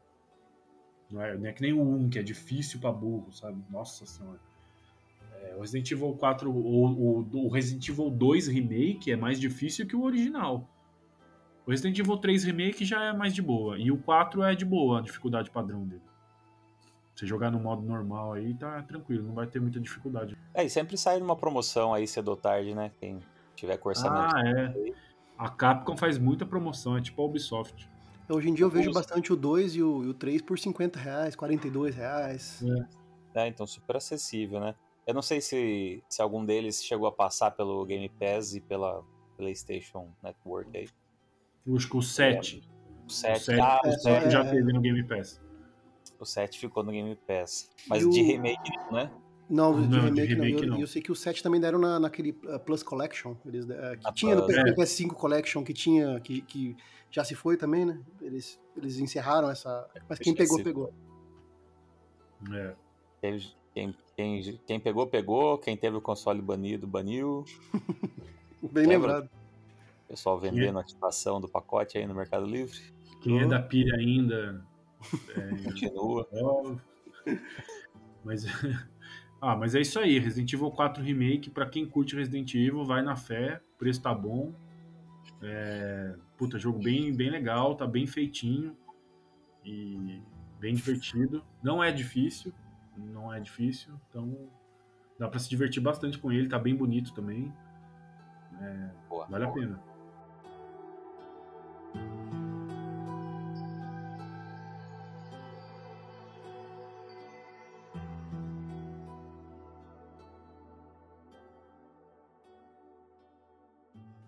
[1.09, 3.59] Não é, não é que nem o 1, que é difícil pra burro, sabe?
[3.67, 4.39] Nossa senhora.
[5.41, 9.87] É, o Resident Evil 4, o, o, o Resident Evil 2 Remake é mais difícil
[9.87, 10.69] que o original.
[11.65, 13.75] O Resident Evil 3 Remake já é mais de boa.
[13.75, 16.10] E o 4 é de boa, a dificuldade padrão dele.
[17.21, 20.35] Você jogar no modo normal aí, tá tranquilo, não vai ter muita dificuldade.
[20.55, 22.91] É, e sempre sai numa promoção aí cedo ou tarde, né?
[22.99, 23.19] Quem
[23.55, 24.35] tiver com orçamento.
[24.35, 24.93] Ah, é.
[25.37, 27.87] A Capcom faz muita promoção, é tipo a Ubisoft.
[28.27, 30.97] Hoje em dia eu vejo bastante o 2 e o, e o 3 por 50
[30.97, 32.63] reais, 42 reais.
[33.35, 34.73] É, então super acessível, né?
[35.05, 39.03] Eu não sei se, se algum deles chegou a passar pelo Game Pass e pela
[39.37, 40.89] PlayStation Network aí.
[41.75, 42.67] Acho que o 7.
[43.03, 45.39] O O 7, 7, ah, o o 7 7, já teve no Game Pass.
[46.21, 47.69] O 7 ficou no Game Pass.
[47.87, 49.11] Mas E de o- remake, né?
[49.49, 50.43] Não, de Não, de remake, não.
[50.45, 50.79] remake Eu, não.
[50.79, 53.35] eu sei que o 7 também deram na, naquele uh, Plus Collection.
[53.45, 54.63] Eles, uh, que A tinha no Plus, é.
[54.73, 56.77] PS5 Collection, que tinha, que, que
[57.09, 57.99] já se foi também, né?
[58.21, 59.85] Eles, eles encerraram essa.
[60.07, 60.93] Mas quem pegou, pegou.
[62.53, 62.75] É.
[63.73, 65.57] Quem, quem, quem pegou, pegou.
[65.57, 67.43] Quem teve o console banido, baniu.
[68.61, 69.13] Bem Lembra?
[69.13, 69.29] lembrado.
[70.05, 72.77] O pessoal vendendo a ativação do pacote aí no Mercado Livre.
[73.21, 74.65] Quem é da pilha ainda.
[75.63, 76.27] Continua.
[76.33, 76.75] ó.
[78.23, 78.45] Mas.
[79.43, 80.19] Ah, mas é isso aí.
[80.19, 83.59] Resident Evil 4 Remake, pra quem curte Resident Evil, vai na fé.
[83.73, 84.53] O preço tá bom.
[85.41, 88.77] É, Puta, jogo bem, bem legal, tá bem feitinho.
[89.65, 90.21] E
[90.59, 91.43] bem divertido.
[91.63, 92.53] Não é difícil.
[92.95, 93.93] Não é difícil.
[94.09, 94.49] Então
[95.17, 96.47] dá pra se divertir bastante com ele.
[96.47, 97.51] Tá bem bonito também.
[99.09, 99.25] Boa.
[99.25, 99.83] Vale a pena.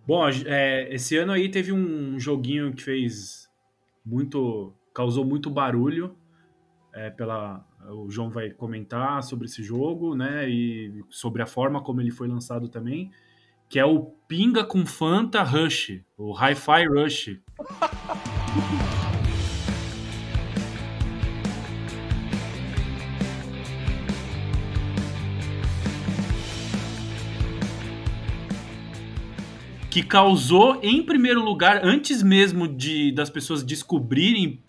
[0.05, 3.49] Bom, é, esse ano aí teve um joguinho que fez
[4.05, 6.15] muito, causou muito barulho.
[6.93, 10.47] é, pela, o João vai comentar sobre esse jogo, né?
[10.49, 13.11] E sobre a forma como ele foi lançado também,
[13.67, 17.39] que é o Pinga com Fanta Rush, o Hi-Fi Rush.
[29.93, 34.59] que causou, em primeiro lugar, antes mesmo de das pessoas descobrirem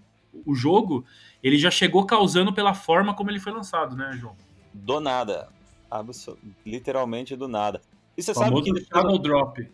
[0.44, 1.04] o jogo,
[1.42, 4.36] ele já chegou causando pela forma como ele foi lançado, né, João?
[4.74, 5.48] Do nada.
[5.90, 7.80] Absol- Literalmente do nada.
[8.18, 9.66] E você O sabe que depois, Drop.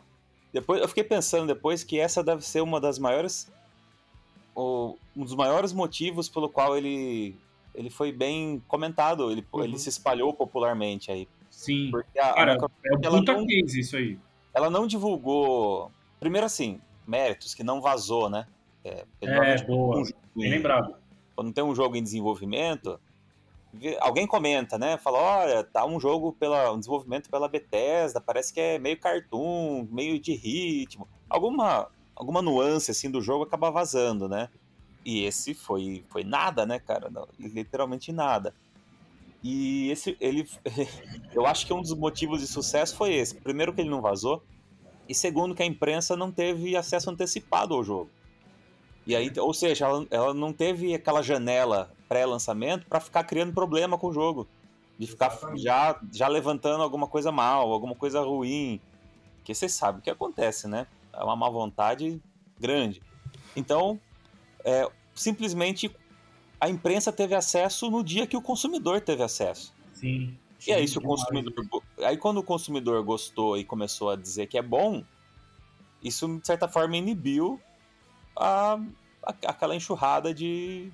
[0.53, 3.51] depois- eu fiquei pensando depois que essa deve ser uma das maiores
[4.55, 7.35] o- um dos maiores motivos pelo qual ele
[7.73, 9.63] ele foi bem comentado, ele, Uhum.
[9.65, 11.29] ele se espalhou popularmente aí.
[11.49, 11.89] Sim.
[11.93, 14.19] Porque a, a Cara, Microsoft, é um ela puta não- case isso aí.
[14.53, 15.91] Ela não divulgou.
[16.19, 18.47] Primeiro assim, méritos que não vazou, né?
[18.85, 19.99] É, É, boa.
[19.99, 20.95] um Bem em- lembrado.
[21.35, 23.01] Quando tem um jogo em desenvolvimento,
[24.01, 24.99] alguém comenta, né?
[24.99, 29.87] Fala, olha, tá um jogo pela um desenvolvimento pela Bethesda, parece que é meio cartoon,
[29.91, 31.09] meio de ritmo.
[31.29, 34.49] Alguma alguma nuance assim do jogo acaba vazando, né?
[35.05, 37.09] E esse foi foi nada, né, cara?
[37.09, 38.53] Não, literalmente nada.
[39.43, 40.47] E esse ele
[41.33, 43.35] eu acho que um dos motivos de sucesso foi esse.
[43.35, 44.43] Primeiro que ele não vazou
[45.09, 48.11] e segundo que a imprensa não teve acesso antecipado ao jogo.
[49.07, 53.99] E aí, ou seja, ela, ela não teve aquela janela pré-lançamento para ficar criando problema
[53.99, 54.47] com o jogo.
[54.99, 58.81] De ficar já, já levantando alguma coisa mal, alguma coisa ruim.
[59.43, 60.87] Que você sabe o que acontece, né?
[61.13, 62.23] É uma má vontade
[62.59, 63.03] grande.
[63.57, 63.99] Então,
[64.65, 65.91] é, simplesmente
[66.61, 69.73] a imprensa teve acesso no dia que o consumidor teve acesso.
[69.93, 70.37] Sim.
[70.67, 71.55] E aí, se o consumidor.
[72.05, 75.03] Aí, quando o consumidor gostou e começou a dizer que é bom,
[76.03, 77.59] isso, de certa forma, inibiu
[78.37, 78.75] a,
[79.23, 80.93] a- aquela enxurrada de,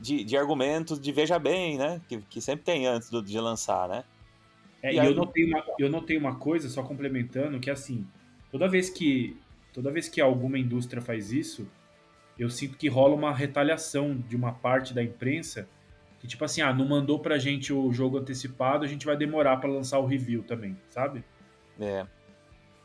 [0.00, 2.00] de, de argumentos de veja bem, né?
[2.08, 4.04] Que, que sempre tem antes do- de lançar, né?
[4.82, 8.06] É, E e eu notei, uma, eu notei uma coisa, só complementando, que assim,
[8.52, 9.36] toda vez que
[9.72, 11.66] toda vez que alguma indústria faz isso,
[12.38, 15.68] eu sinto que rola uma retaliação de uma parte da imprensa
[16.18, 19.58] que tipo assim, ah, não mandou pra gente o jogo antecipado, a gente vai demorar
[19.58, 21.22] pra lançar o review também, sabe?
[21.78, 22.06] É,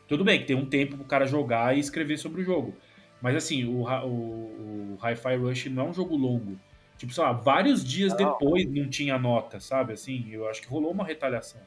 [0.06, 2.74] Tudo bem que tem um tempo pro cara jogar e escrever sobre o jogo.
[3.22, 6.58] Mas assim, o, o, o Hi-Fi Rush não é um jogo longo.
[6.98, 8.18] Tipo, sei lá, vários dias Não.
[8.18, 9.92] depois não tinha nota, sabe?
[9.94, 11.60] Assim, eu acho que rolou uma retaliação.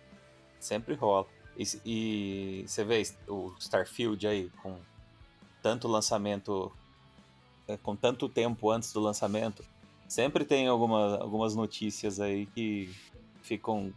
[0.60, 1.26] sempre rola.
[1.58, 4.78] E, e você vê o Starfield aí, com
[5.62, 6.71] tanto lançamento,
[7.84, 9.63] com tanto tempo antes do lançamento,
[10.08, 12.93] sempre tem alguma, algumas notícias aí que
[13.41, 13.93] ficam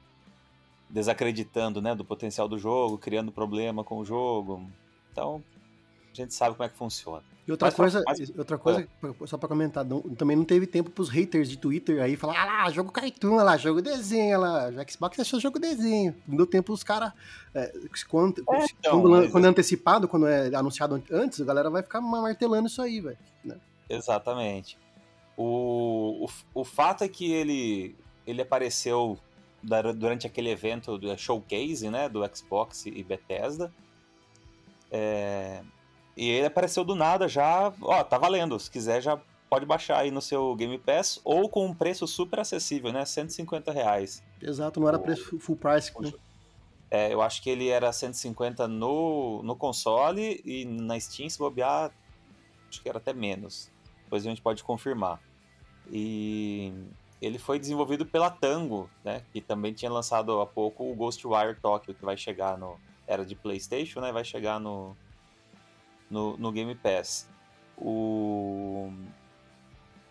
[0.89, 4.67] desacreditando, né, do potencial do jogo, criando problema com o jogo.
[5.13, 5.43] Então,
[6.11, 7.23] a gente sabe como é que funciona.
[7.49, 8.87] E outra Mas coisa, mas- outra coisa
[9.27, 12.45] só pra comentar, não- também não teve tempo pros haters de Twitter aí falar, ah
[12.45, 16.15] lá, jogo cartoon, lá, jogo desenho, lá, Xbox achou jogo desenho.
[16.27, 17.11] Não deu tempo os caras.
[18.07, 21.45] quando, É, então, quando, lan- mas- quando é antecipado, quando é anunciado an- antes, a
[21.47, 23.17] galera vai ficar martelando isso aí, velho.
[23.89, 24.77] Exatamente.
[25.35, 29.19] O, o, o fato é que ele, ele apareceu
[29.97, 33.73] durante aquele evento do showcase, né, do Xbox e Bethesda.
[34.91, 35.63] É,
[36.19, 40.11] e ele apareceu do nada já, ó, tá valendo, se quiser já pode baixar aí
[40.11, 44.23] no seu Game Pass ou com um preço super acessível, né, 150 reais.
[44.43, 45.91] Exato, não era O- preço full price.
[46.01, 46.13] né?
[46.91, 51.91] É, eu acho que ele era 150 no, no console e na Steam, se bobear,
[52.69, 53.71] acho que era até menos.
[54.05, 55.21] Depois a gente pode confirmar.
[55.91, 56.73] E
[57.21, 59.23] ele foi desenvolvido pela Tango, né?
[59.33, 62.77] Que também tinha lançado há pouco o Ghostwire Tokyo, que vai chegar no.
[63.07, 64.13] Era de PlayStation, né?
[64.13, 64.97] Vai chegar no.
[66.11, 67.29] No, no Game Pass.
[67.77, 68.91] O.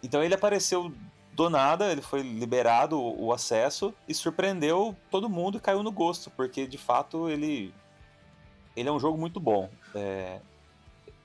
[0.01, 0.93] Então ele apareceu
[1.33, 6.29] do nada, ele foi liberado o, acesso e surpreendeu todo mundo e caiu no gosto,
[6.31, 7.73] porque de fato ele.
[8.75, 9.69] Ele é um jogo muito bom.
[9.95, 10.39] É,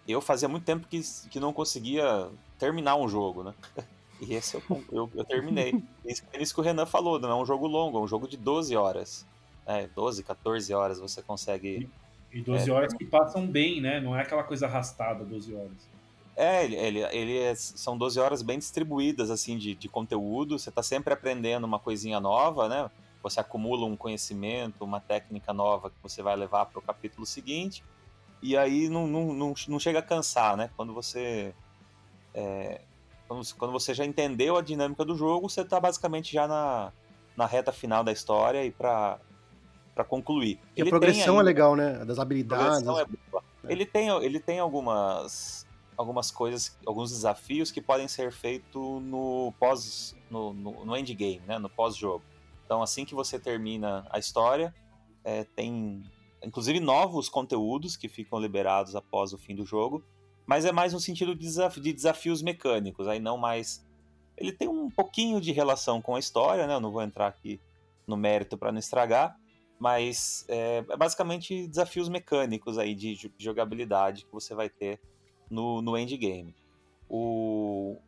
[0.09, 3.55] eu fazia muito tempo que, que não conseguia terminar um jogo, né?
[4.25, 5.83] E esse eu, eu, eu terminei.
[6.07, 8.29] Isso, é isso que o Renan falou, não é um jogo longo, é um jogo
[8.29, 9.27] de 12 horas.
[9.67, 11.91] É, 12, 14 horas você consegue.
[12.33, 12.73] E 12 É.
[12.73, 14.01] horas que passam bem, né?
[14.01, 15.73] Não é aquela coisa arrastada, 12 horas.
[16.35, 20.59] É, ele, ele, ele é- são 12 horas bem distribuídas, assim, de, de conteúdo.
[20.59, 22.91] Você tá sempre aprendendo uma coisinha nova, né?
[23.23, 27.85] Você acumula um conhecimento, uma técnica nova que você vai levar para o capítulo seguinte.
[28.41, 30.71] E aí não, não, não, não chega a cansar, né?
[30.77, 31.55] Quando você.
[32.35, 32.81] é,
[33.29, 36.93] quando, quando você já entendeu a dinâmica do jogo, você tá basicamente já na,
[37.37, 39.19] na reta final da história e para
[39.95, 40.59] para concluir.
[40.77, 42.05] E Ele a progressão é legal, né?
[42.05, 42.83] Das a habilidades.
[42.83, 43.43] progressão é boa.
[43.69, 50.17] Ele tem, ele tem algumas, algumas coisas, alguns desafios que podem ser feitos no pós,
[50.31, 51.59] no, no, no endgame, né?
[51.59, 52.25] No pós-jogo.
[52.65, 54.75] Então, assim que você termina a história,
[55.25, 56.03] é, tem
[56.45, 60.03] inclusive novos conteúdos que ficam liberados após o fim do jogo,
[60.45, 63.85] mas é mais no sentido de, desaf- de desafios mecânicos, aí não mais.
[64.37, 66.75] Ele tem um pouquinho de relação com a história, né?
[66.75, 67.61] Eu não vou entrar aqui
[68.07, 69.39] no mérito para não estragar,
[69.83, 75.01] mas é, é basicamente desafios mecânicos aí de jo- jogabilidade que você vai ter
[75.51, 76.55] no, no endgame.
[77.09, 77.99] O,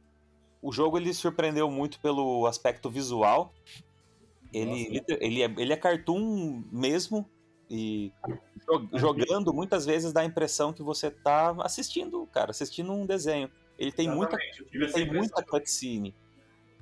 [0.62, 3.52] o jogo ele surpreendeu muito pelo aspecto visual.
[4.52, 7.28] Ele, liter- ele, é, ele é cartoon mesmo
[7.68, 8.12] e
[8.68, 13.50] jo- jogando muitas vezes dá a impressão que você tá assistindo, cara, assistindo um desenho.
[13.76, 16.14] Ele tem muita Exatamente, ele tem muita cutscene.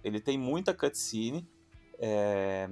[0.04, 1.48] Ele tem muita cutscene.
[1.98, 2.68] É...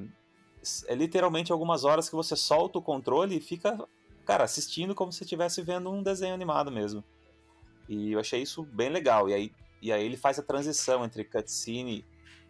[0.87, 3.79] é literalmente algumas horas que você solta o controle e fica,
[4.25, 7.05] cara, assistindo como se estivesse vendo um desenho animado mesmo.
[7.89, 9.29] E eu achei isso bem legal.
[9.29, 12.05] E aí, e aí ele faz a transição entre cutscene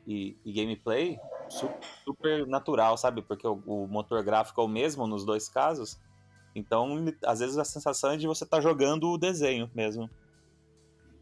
[0.06, 1.18] e, e gameplay
[1.48, 1.70] su-
[2.04, 3.22] super natural, sabe?
[3.22, 5.98] Porque o, o motor gráfico é o mesmo nos dois casos.
[6.54, 10.10] Então, às vezes a sensação é de você estar jogando o desenho mesmo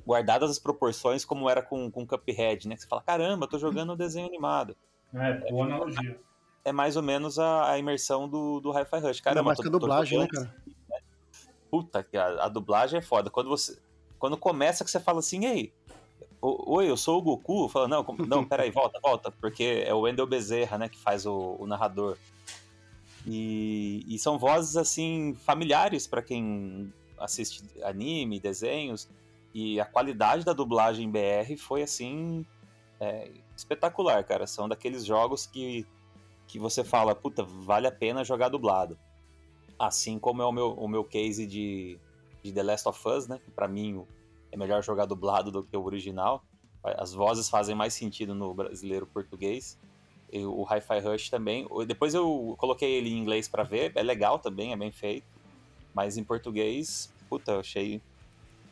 [0.08, 2.74] guardadas as proporções como era com, Cuphead, né?
[2.74, 4.74] Que você fala, caramba, tô jogando um desenho animado.
[5.12, 6.18] É, boa analogia.
[6.64, 9.20] É mais ou menos a, a imersão do, do Hi-Fi Rush.
[9.42, 10.54] Mais tô- que a dublagem, né, cara?
[11.70, 13.30] Puta, que a, a dublagem é foda.
[13.30, 13.78] Quando você.
[14.18, 15.72] Quando começa que você fala assim, ei,
[16.40, 20.26] oi, eu sou o Goku, fala, não, não, peraí, volta, volta, porque é o Wendel
[20.26, 22.16] Bezerra, né, que faz o, o narrador.
[23.26, 29.08] E, e são vozes, assim, familiares pra quem assiste anime, desenhos,
[29.52, 32.46] e a qualidade da dublagem em BR foi, assim,
[33.00, 34.46] é, espetacular, cara.
[34.46, 35.86] São daqueles jogos que,
[36.48, 38.98] que você fala, puta, vale a pena jogar dublado.
[39.78, 41.98] Assim como é o meu, o meu case de,
[42.42, 43.38] de The Last of Us, né?
[43.44, 44.02] Que pra mim
[44.50, 46.42] é melhor jogar dublado do que o original.
[46.82, 49.78] As vozes fazem mais sentido no brasileiro português.
[50.32, 51.68] E o Hi-Fi Rush também.
[51.86, 53.92] Depois eu coloquei ele em inglês pra ver.
[53.94, 55.26] É legal também, é bem feito.
[55.94, 58.00] Mas em português, puta, eu achei,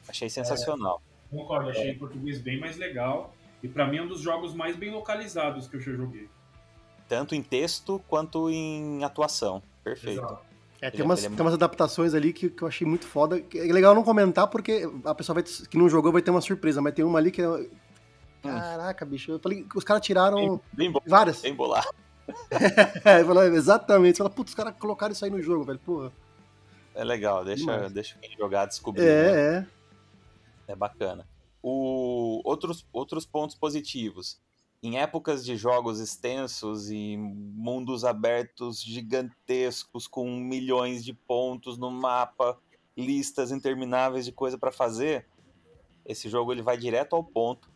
[0.09, 1.03] achei sensacional.
[1.31, 3.35] Concordo, achei em português bem mais legal.
[3.62, 6.29] E pra mim é um dos jogos mais bem localizados que eu já joguei.
[7.09, 9.62] Tanto em texto quanto em atuação.
[9.85, 10.21] Perfeito.
[10.21, 10.47] Exato.
[10.81, 13.42] É, tem é- umas, é tem umas adaptações ali que, que eu achei muito foda.
[13.55, 16.83] É legal não comentar porque a pessoa vai, que não jogou vai ter uma surpresa,
[16.83, 17.69] mas tem uma ali que é.
[18.42, 19.33] Caraca, bicho.
[19.33, 21.40] Eu falei que os caras tiraram Bem, bom, várias.
[21.42, 21.88] bem bolado.
[23.05, 24.16] É, falei, exatamente.
[24.16, 25.79] Você fala, putz, os caras colocaram isso aí no jogo, velho.
[25.79, 26.12] Porra.
[26.92, 29.03] É legal, deixa, deixa quem jogar descobrir.
[29.03, 29.09] né?
[29.09, 29.66] É, é.
[30.73, 31.25] É bacana.
[31.62, 34.40] O, outros, outros pontos positivos.
[34.87, 42.59] Em épocas de jogos extensos e mundos abertos gigantescos com milhões de pontos no mapa,
[42.96, 45.27] listas intermináveis de coisa para fazer,
[46.05, 47.68] esse jogo ele vai direto ao ponto,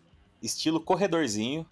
[0.43, 1.67] estilo corredorzinho.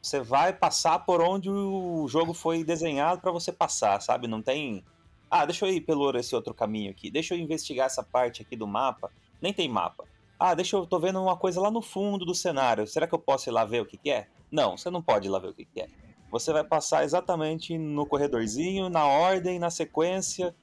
[0.00, 4.26] Você vai passar por onde o jogo foi desenhado para você passar, sabe?
[4.26, 4.84] Não tem
[5.30, 7.10] ah, deixa eu ir pelo esse outro caminho aqui.
[7.10, 9.10] Deixa eu investigar essa parte aqui do mapa.
[9.40, 10.04] Nem tem mapa.
[10.38, 10.84] Ah, deixa eu.
[10.84, 12.86] tô vendo uma coisa lá no fundo do cenário.
[12.86, 14.28] Será que eu posso ir lá ver o que, que é?
[14.52, 15.88] Não, você não pode ir lá ver o que, que é.
[16.30, 20.54] Você vai passar exatamente no corredorzinho, na ordem, na sequência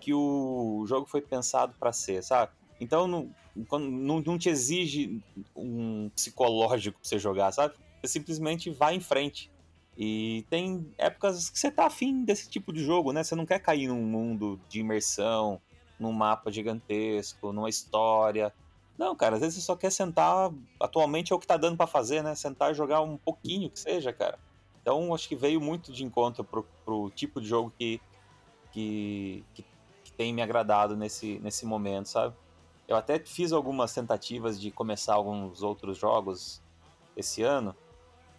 [0.00, 2.52] que o jogo foi pensado para ser, sabe?
[2.80, 5.20] Então não, não, não te exige
[5.56, 7.74] um psicológico pra você jogar, sabe?
[8.00, 9.50] Você simplesmente vai em frente.
[9.96, 13.24] E tem épocas que você tá afim desse tipo de jogo, né?
[13.24, 15.60] Você não quer cair num mundo de imersão,
[15.98, 18.52] num mapa gigantesco, numa história.
[18.98, 20.50] Não, cara, às vezes você só quer sentar.
[20.80, 22.34] Atualmente é o que tá dando para fazer, né?
[22.34, 24.38] Sentar e jogar um pouquinho que seja, cara.
[24.82, 28.00] Então acho que veio muito de encontro pro, pro tipo de jogo que,
[28.72, 29.64] que, que,
[30.02, 32.34] que tem me agradado nesse, nesse momento, sabe?
[32.88, 36.60] Eu até fiz algumas tentativas de começar alguns outros jogos
[37.16, 37.76] esse ano.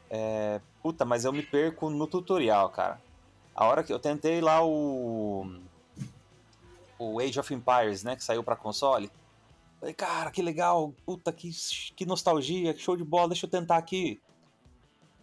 [0.10, 3.00] É, puta, mas eu me perco no tutorial, cara.
[3.56, 5.60] A hora que eu tentei lá o.
[6.98, 8.16] O Age of Empires, né?
[8.16, 9.10] Que saiu pra console.
[9.80, 10.94] Falei, cara, que legal.
[11.06, 11.50] Puta, que,
[11.96, 13.30] que nostalgia, que show de bola.
[13.30, 14.20] Deixa eu tentar aqui.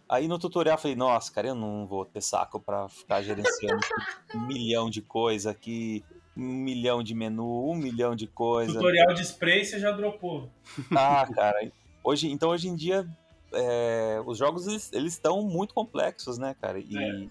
[0.09, 3.81] Aí no tutorial eu falei, nossa, cara, eu não vou ter saco pra ficar gerenciando
[4.33, 6.03] um milhão de coisa aqui,
[6.35, 8.73] um milhão de menu, um milhão de coisa.
[8.73, 10.49] Tutorial de spray você já dropou.
[10.95, 11.71] Ah, cara.
[12.01, 13.05] Hoje, então hoje em dia
[13.53, 16.79] é, os jogos eles, eles estão muito complexos, né, cara?
[16.79, 17.27] E, é.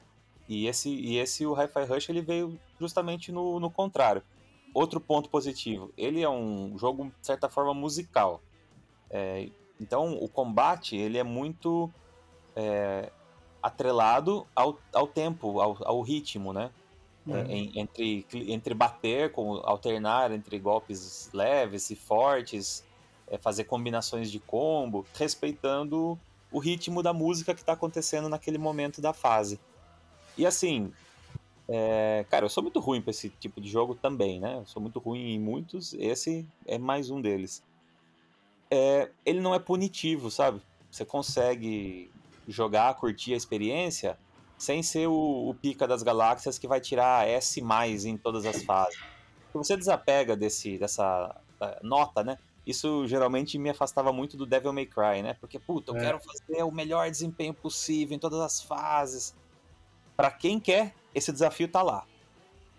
[0.47, 4.23] e esse e esse o Hi-Fi Rush ele veio justamente no, no contrário.
[4.77, 8.43] Outro ponto positivo, ele é um jogo de certa forma musical.
[9.09, 9.49] É,
[9.81, 11.91] então o combate ele é muito
[12.55, 13.11] é,
[13.63, 16.71] atrelado ao, ao tempo, ao, ao ritmo, né?
[17.27, 22.85] É, em, entre, entre bater, com, alternar entre golpes leves e fortes,
[23.29, 26.19] é, fazer combinações de combo, respeitando
[26.53, 29.59] o ritmo da música que está acontecendo naquele momento da fase.
[30.37, 30.93] E assim,
[31.69, 34.57] é, cara, eu sou muito ruim para esse tipo de jogo também, né?
[34.57, 37.63] Eu sou muito ruim em muitos, esse é mais um deles.
[38.71, 40.61] É, ele não é punitivo, sabe?
[40.91, 42.11] Você consegue
[42.49, 44.19] jogar, curtir a experiência
[44.57, 48.63] sem ser o, o pica das galáxias que vai tirar S mais em todas as
[48.63, 48.97] fases.
[48.97, 52.39] Se você desapega desse, dessa eh, nota, né?
[52.67, 55.35] isso geralmente me afastava muito do Devil May Cry, né?
[55.41, 56.01] Porque, puta, eu é.
[56.01, 59.35] quero fazer o melhor desempenho possível em todas as fases.
[60.17, 62.05] Para quem quer, esse desafio tá lá.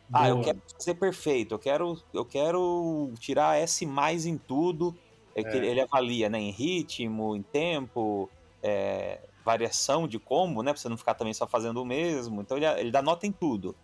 [0.07, 0.23] Boa.
[0.23, 4.95] Ah, eu quero ser perfeito, eu quero, eu quero tirar S mais em tudo.
[5.35, 5.43] É.
[5.43, 6.39] Que ele avalia, né?
[6.39, 8.27] Em ritmo, em tempo,
[8.63, 10.71] é, variação de combo, né?
[10.71, 12.41] Pra você não ficar também só fazendo o mesmo.
[12.41, 13.75] Então ele, ele dá nota em tudo.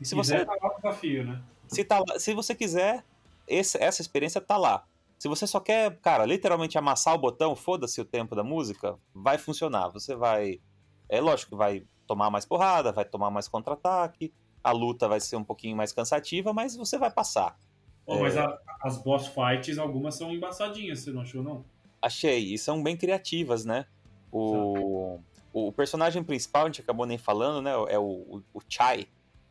[0.00, 1.42] E se você tá lá o desafio, né?
[1.68, 3.04] Se, tá, se você quiser,
[3.46, 4.84] esse, essa experiência tá lá.
[5.18, 9.36] Se você só quer, cara, literalmente amassar o botão, foda-se o tempo da música, vai
[9.38, 9.88] funcionar.
[9.88, 10.60] Você vai.
[11.08, 15.36] É lógico que vai tomar mais porrada, vai tomar mais contra-ataque, a luta vai ser
[15.36, 17.58] um pouquinho mais cansativa, mas você vai passar.
[18.06, 18.20] Oh, é...
[18.20, 21.64] Mas a, as boss fights, algumas são embaçadinhas, você não achou, não?
[22.00, 23.86] Achei, e são bem criativas, né?
[24.30, 25.18] O,
[25.52, 27.72] o personagem principal, a gente acabou nem falando, né?
[27.88, 29.06] É o, o, o Chai.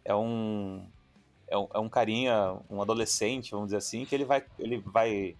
[0.05, 0.85] É um,
[1.47, 5.35] é um, é um carinha, um adolescente, vamos dizer assim, que ele vai, ele vai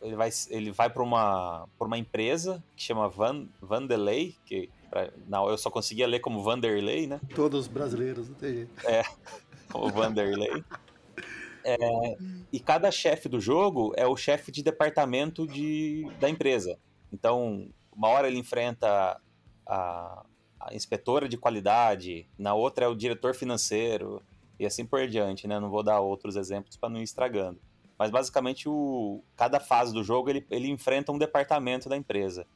[0.00, 5.48] ele vai, ele vai para uma, uma empresa que chama Van, Vanderlei, que pra, não,
[5.48, 7.20] eu só conseguia ler como Vanderlei, né?
[7.34, 8.86] Todos brasileiros, não tem jeito.
[8.86, 9.02] É,
[9.70, 10.64] como Vanderlei.
[11.64, 11.76] É,
[12.52, 16.78] e cada chefe do jogo é o chefe de departamento de, da empresa.
[17.12, 19.20] Então, uma hora ele enfrenta
[19.66, 20.24] a,
[20.58, 24.22] a inspetora de qualidade, na outra é o diretor financeiro,
[24.58, 25.58] e assim por diante, né?
[25.58, 27.60] Não vou dar outros exemplos para não ir estragando.
[27.98, 32.46] Mas basicamente o, cada fase do jogo ele, ele enfrenta um departamento da empresa.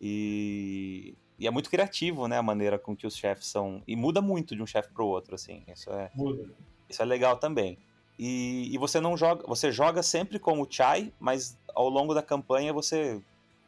[0.00, 3.82] E, e é muito criativo, né, a maneira com que os chefes são.
[3.88, 5.64] E muda muito de um chefe para o outro, assim.
[5.66, 6.46] Isso é, muda.
[6.86, 7.78] isso é legal também.
[8.18, 9.46] E, e você não joga.
[9.46, 13.22] Você joga sempre com o Chai, mas ao longo da campanha você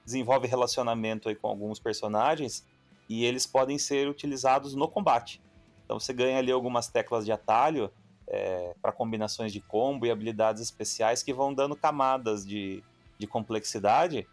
[0.05, 2.67] desenvolve relacionamento aí com alguns personagens
[3.09, 5.41] e eles podem ser utilizados no combate.
[5.87, 7.91] Então você ganha ali algumas teclas de atalho
[8.27, 12.85] é, para combinações de combo e habilidades especiais que vão dando camadas de,
[13.19, 14.29] de complexidade.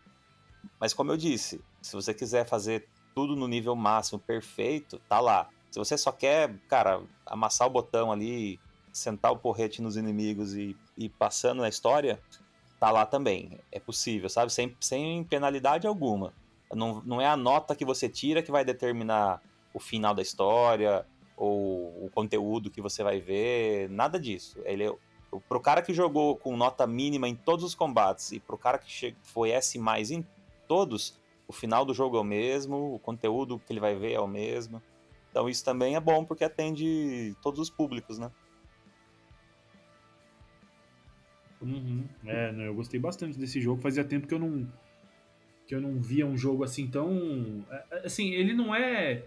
[0.78, 5.50] Mas como eu disse, se você quiser fazer tudo no nível máximo perfeito, tá lá.
[5.72, 8.60] Se você só quer, cara, amassar o botão ali,
[8.92, 12.20] sentar o porrete nos inimigos e ir passando na história,
[12.80, 13.60] tá lá também.
[13.72, 14.52] É possível, sabe?
[14.52, 16.34] Sem, sem penalidade alguma.
[16.74, 19.42] Não, não é a nota que você tira que vai determinar
[19.74, 21.06] o final da história
[21.36, 24.60] ou o conteúdo que você vai ver, nada disso.
[24.66, 24.94] Ele é,
[25.48, 29.16] pro cara que jogou com nota mínima em todos os combates e pro cara que
[29.24, 30.26] foi S mais em
[30.68, 31.19] todos,
[31.50, 34.28] o final do jogo é o mesmo, o conteúdo que ele vai ver é o
[34.28, 34.80] mesmo.
[35.32, 38.30] Então isso também é bom porque atende todos os públicos, né?
[41.60, 42.08] Uhum.
[42.24, 43.82] É, eu gostei bastante desse jogo.
[43.82, 44.72] Fazia tempo que eu não
[45.66, 49.24] que eu não via um jogo assim tão é, é, assim, ele não é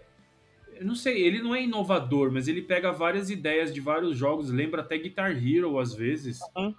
[0.75, 4.49] eu não sei, ele não é inovador, mas ele pega várias ideias de vários jogos,
[4.49, 6.39] lembra até Guitar Hero às vezes.
[6.55, 6.73] Uhum.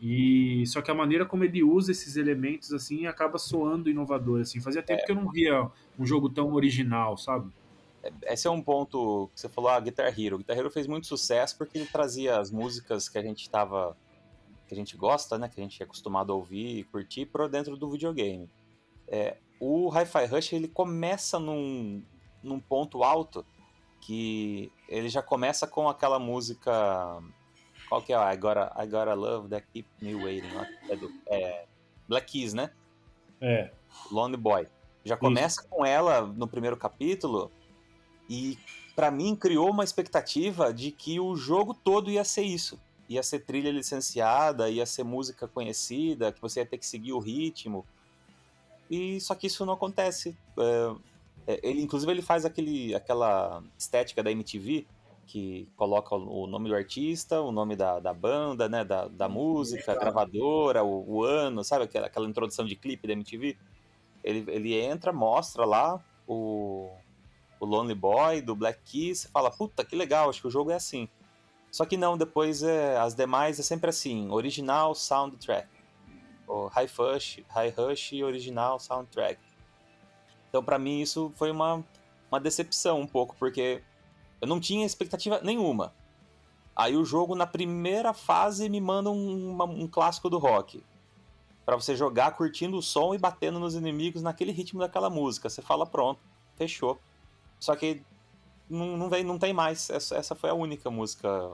[0.00, 4.60] E só que a maneira como ele usa esses elementos assim acaba soando inovador assim.
[4.60, 5.04] Fazia tempo é.
[5.04, 7.50] que eu não via um jogo tão original, sabe?
[8.26, 10.38] esse é um ponto que você falou, a ah, Guitar Hero.
[10.38, 13.96] Guitar Hero fez muito sucesso porque ele trazia as músicas que a gente estava
[14.66, 17.46] que a gente gosta, né, que a gente é acostumado a ouvir e curtir para
[17.46, 18.50] dentro do videogame.
[19.06, 22.02] É, o Hi-Fi Rush ele começa num,
[22.42, 23.46] num ponto alto
[24.00, 27.22] que ele já começa com aquela música
[27.88, 28.16] qual que é?
[28.16, 30.50] I gotta, I gotta love that keep me waiting.
[30.88, 31.64] É, do, é
[32.08, 32.70] Black Keys, né?
[33.40, 33.70] É.
[34.10, 34.66] Lonely Boy.
[35.04, 35.68] Já começa Isso.
[35.68, 37.50] com ela no primeiro capítulo
[38.28, 38.58] e
[38.94, 42.80] para mim criou uma expectativa de que o jogo todo ia ser isso.
[43.08, 47.18] Ia ser trilha licenciada, ia ser música conhecida, que você ia ter que seguir o
[47.18, 47.86] ritmo.
[48.90, 50.36] E só que isso não acontece.
[51.46, 54.86] É, é ele, inclusive ele faz aquele, aquela estética da MTV
[55.26, 59.92] que coloca o nome do artista, o nome da, da banda, né, da, da música,
[59.92, 63.56] a gravadora, o, o, ano, sabe aquela, aquela introdução de clipe da MTV?
[64.22, 66.90] Ele, ele entra, mostra lá o,
[67.58, 70.74] o Lonely Boy, do Black você fala, puta, que legal, acho que o jogo é
[70.74, 71.08] assim.
[71.70, 75.68] Só que não, depois é, as demais é sempre assim, original soundtrack.
[76.46, 79.40] O High Rush, High Rush original soundtrack.
[80.48, 81.84] Então para mim isso foi uma,
[82.30, 83.82] uma decepção um pouco, porque
[84.40, 85.92] eu não tinha expectativa nenhuma.
[86.74, 90.84] Aí o jogo na primeira fase me manda um, uma, um clássico do rock.
[91.64, 95.48] para você jogar curtindo o som e batendo nos inimigos naquele ritmo daquela música.
[95.48, 96.20] Você fala, pronto,
[96.56, 96.98] fechou.
[97.58, 98.02] Só que
[98.68, 99.88] não, não, vem, não tem mais.
[99.88, 101.52] Essa, essa foi a única música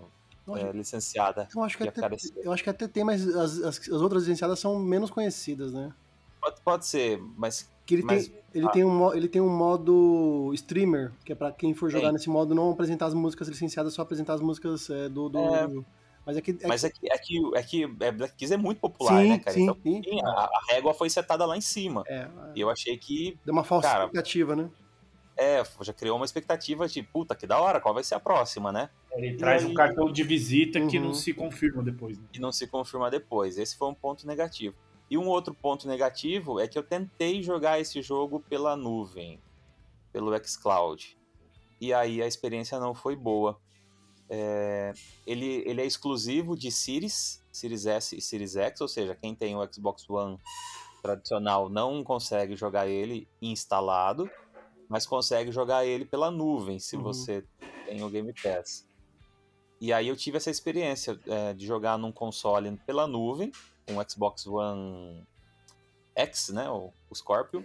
[0.56, 1.48] é, licenciada.
[1.54, 2.00] Eu acho, que até,
[2.42, 5.92] eu acho que até tem, mas as, as, as, outras licenciadas são menos conhecidas, né?
[6.40, 7.70] Pode, pode ser, mas.
[7.92, 8.70] Que ele, mas, tem, ele, ah.
[8.70, 12.12] tem um, ele tem um modo streamer, que é pra quem for jogar Sim.
[12.14, 15.68] nesse modo não apresentar as músicas licenciadas, só apresentar as músicas é, do, do, é.
[15.68, 15.84] do.
[16.24, 16.56] Mas é que.
[16.58, 19.28] É mas é que, é que, é que é, Black Keys é muito popular, sim,
[19.28, 19.54] né, cara?
[19.54, 20.20] Sim, então, sim.
[20.24, 22.02] A, a, régua foi setada lá em cima.
[22.06, 23.38] É, e eu achei que.
[23.44, 24.70] Deu uma falsa cara, expectativa, né?
[25.36, 28.72] É, já criou uma expectativa de, puta, que da hora, qual vai ser a próxima,
[28.72, 28.88] né?
[29.12, 29.70] Ele e traz aí...
[29.70, 30.88] um cartão de visita uhum.
[30.88, 32.18] que não se confirma depois.
[32.18, 32.24] Né?
[32.32, 33.58] Que não se confirma depois.
[33.58, 34.74] Esse foi um ponto negativo.
[35.12, 39.38] E um outro ponto negativo é que eu tentei jogar esse jogo pela nuvem,
[40.10, 41.18] pelo xCloud.
[41.78, 43.60] E aí a experiência não foi boa.
[44.30, 44.94] É...
[45.26, 49.54] ele, ele é exclusivo de Series, Series S e Series X, ou seja, quem tem
[49.54, 50.38] o Xbox One
[51.02, 54.30] tradicional não consegue jogar ele instalado
[54.92, 57.02] mas consegue jogar ele pela nuvem se uhum.
[57.02, 57.42] você
[57.86, 58.86] tem o Game Pass.
[59.80, 63.50] E aí eu tive essa experiência é, de jogar num console pela nuvem,
[63.86, 65.26] com o Xbox One
[66.14, 67.64] X, né, o, o Scorpio.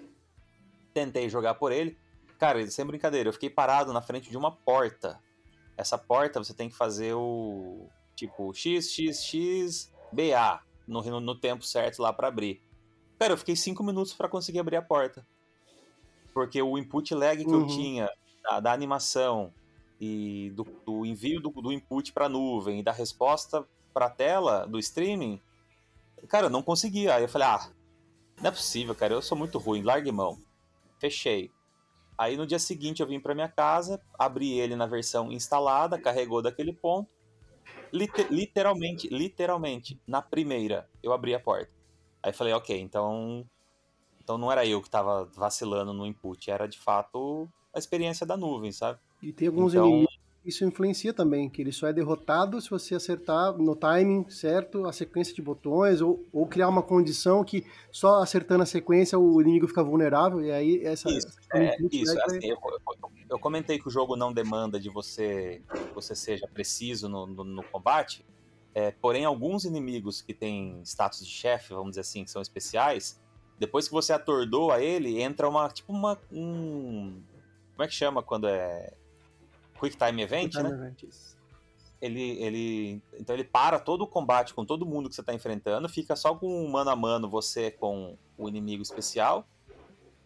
[0.93, 1.97] Tentei jogar por ele.
[2.39, 5.19] Cara, sem brincadeira, eu fiquei parado na frente de uma porta.
[5.75, 9.91] Essa porta você tem que fazer o tipo XXXBA
[10.87, 12.61] no, no, no tempo certo lá para abrir.
[13.19, 15.25] Cara, eu fiquei cinco minutos para conseguir abrir a porta
[16.37, 17.61] porque o input lag que uhum.
[17.61, 18.11] eu tinha
[18.43, 19.51] da, da, animação
[19.99, 24.09] e do, do envio do, do input para a nuvem e da resposta para a
[24.11, 25.41] tela do streaming,
[26.27, 27.15] cara, eu não conseguia.
[27.15, 27.71] Aí eu falei, ah,
[28.41, 30.37] não é possível, cara, eu sou muito ruim, largue mão.
[30.99, 31.51] Fechei.
[32.17, 36.41] Aí no dia seguinte eu vim para minha casa, abri ele na versão instalada, carregou
[36.41, 37.09] daquele ponto.
[37.93, 41.71] Liter literalmente, literalmente, na primeira, eu abri a porta.
[42.23, 43.47] Aí falei, ok, então
[44.21, 48.35] então não era eu que estava vacilando no input, era de fato a experiência da
[48.35, 48.99] nuvem, sabe?
[49.21, 49.87] E tem alguns então...
[49.87, 50.16] inimigos
[50.47, 54.93] isso influencia também, que ele só é derrotado se você acertar no timing certo a
[54.93, 59.67] sequência de botões, ou, ou criar uma condição que só acertando a sequência o inimigo
[59.67, 61.09] fica vulnerável, e aí essa...
[61.09, 62.57] Isso, é, isso assim, eu,
[63.29, 67.43] eu, comentei que o jogo não demanda de você que você seja preciso no, no,
[67.43, 68.25] no combate,
[68.73, 73.19] é, porém alguns inimigos que têm status de chefe, vamos dizer assim, que são especiais,
[73.59, 75.67] depois que você atordoa ele, entra uma.
[75.69, 76.17] Tipo uma.
[76.31, 77.21] Um,
[77.73, 78.93] como é que chama quando é.
[79.79, 80.75] Quick Time Event, Quick time né?
[80.75, 81.03] Event,
[82.01, 83.01] ele, ele.
[83.19, 86.35] Então ele para todo o combate com todo mundo que você está enfrentando, fica só
[86.35, 89.47] com um mano a mano você com o inimigo especial.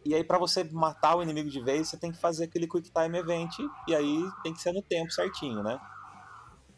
[0.03, 2.91] E aí, para você matar o inimigo de vez, você tem que fazer aquele Quick
[2.91, 3.53] Time Event.
[3.87, 5.79] E aí tem que ser no tempo certinho, né?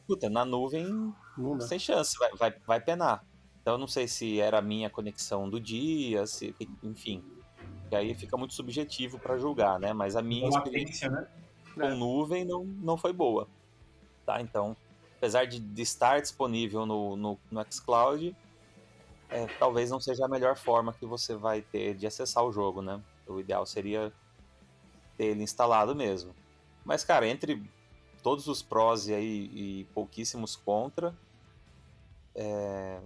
[0.05, 1.13] Puta, na nuvem,
[1.61, 3.25] sem chance, vai, vai, vai penar.
[3.61, 6.53] Então, eu não sei se era a minha conexão do dia, se,
[6.83, 7.23] enfim.
[7.89, 9.93] E aí fica muito subjetivo para julgar, né?
[9.93, 11.25] Mas a minha experiência né?
[11.73, 11.93] Com é.
[11.93, 13.47] nuvem não, não foi boa.
[14.25, 14.41] Tá?
[14.41, 14.75] Então,
[15.17, 18.35] apesar de, de estar disponível no, no, no xCloud,
[19.29, 22.81] é, talvez não seja a melhor forma que você vai ter de acessar o jogo,
[22.81, 23.01] né?
[23.27, 24.13] O ideal seria
[25.17, 26.35] ter ele instalado mesmo.
[26.85, 27.63] Mas, cara, entre
[28.21, 31.17] todos os prós e, aí, e pouquíssimos contra,
[32.35, 32.99] é...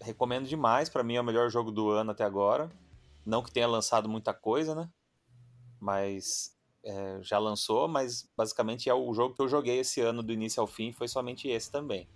[0.00, 0.88] recomendo demais.
[0.88, 2.70] Para mim é o melhor jogo do ano até agora.
[3.24, 4.88] Não que tenha lançado muita coisa, né?
[5.80, 10.32] Mas é, já lançou, mas basicamente é o jogo que eu joguei esse ano do
[10.32, 12.08] início ao fim, foi somente esse também.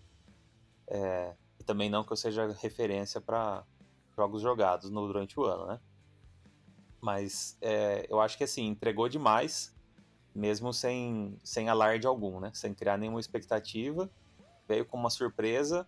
[0.86, 3.64] É, e também não que eu seja referência para
[4.16, 5.80] jogos jogados no, durante o ano, né?
[7.00, 9.74] Mas é, eu acho que assim, entregou demais,
[10.34, 12.50] mesmo sem, sem alarde algum, né?
[12.54, 14.10] Sem criar nenhuma expectativa.
[14.68, 15.86] Veio com uma surpresa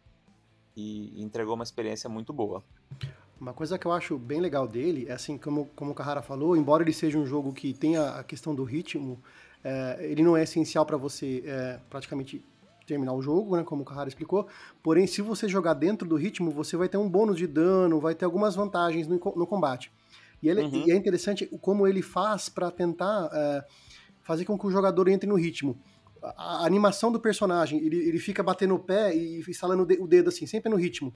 [0.76, 2.64] e entregou uma experiência muito boa.
[3.40, 6.56] Uma coisa que eu acho bem legal dele é assim, como, como o Carrara falou,
[6.56, 9.20] embora ele seja um jogo que tenha a questão do ritmo,
[9.62, 12.44] é, ele não é essencial para você é, praticamente
[12.86, 14.46] terminar o jogo, né, como o Carrara explicou.
[14.82, 18.14] Porém, se você jogar dentro do ritmo, você vai ter um bônus de dano, vai
[18.14, 19.90] ter algumas vantagens no, no combate.
[20.42, 20.84] E, ele, uhum.
[20.86, 23.64] e, é interessante como ele faz para tentar é,
[24.20, 25.78] fazer com que o jogador entre no ritmo.
[26.22, 30.28] A, a animação do personagem, ele, ele fica batendo o pé e instalando o dedo
[30.28, 31.14] assim, sempre no ritmo.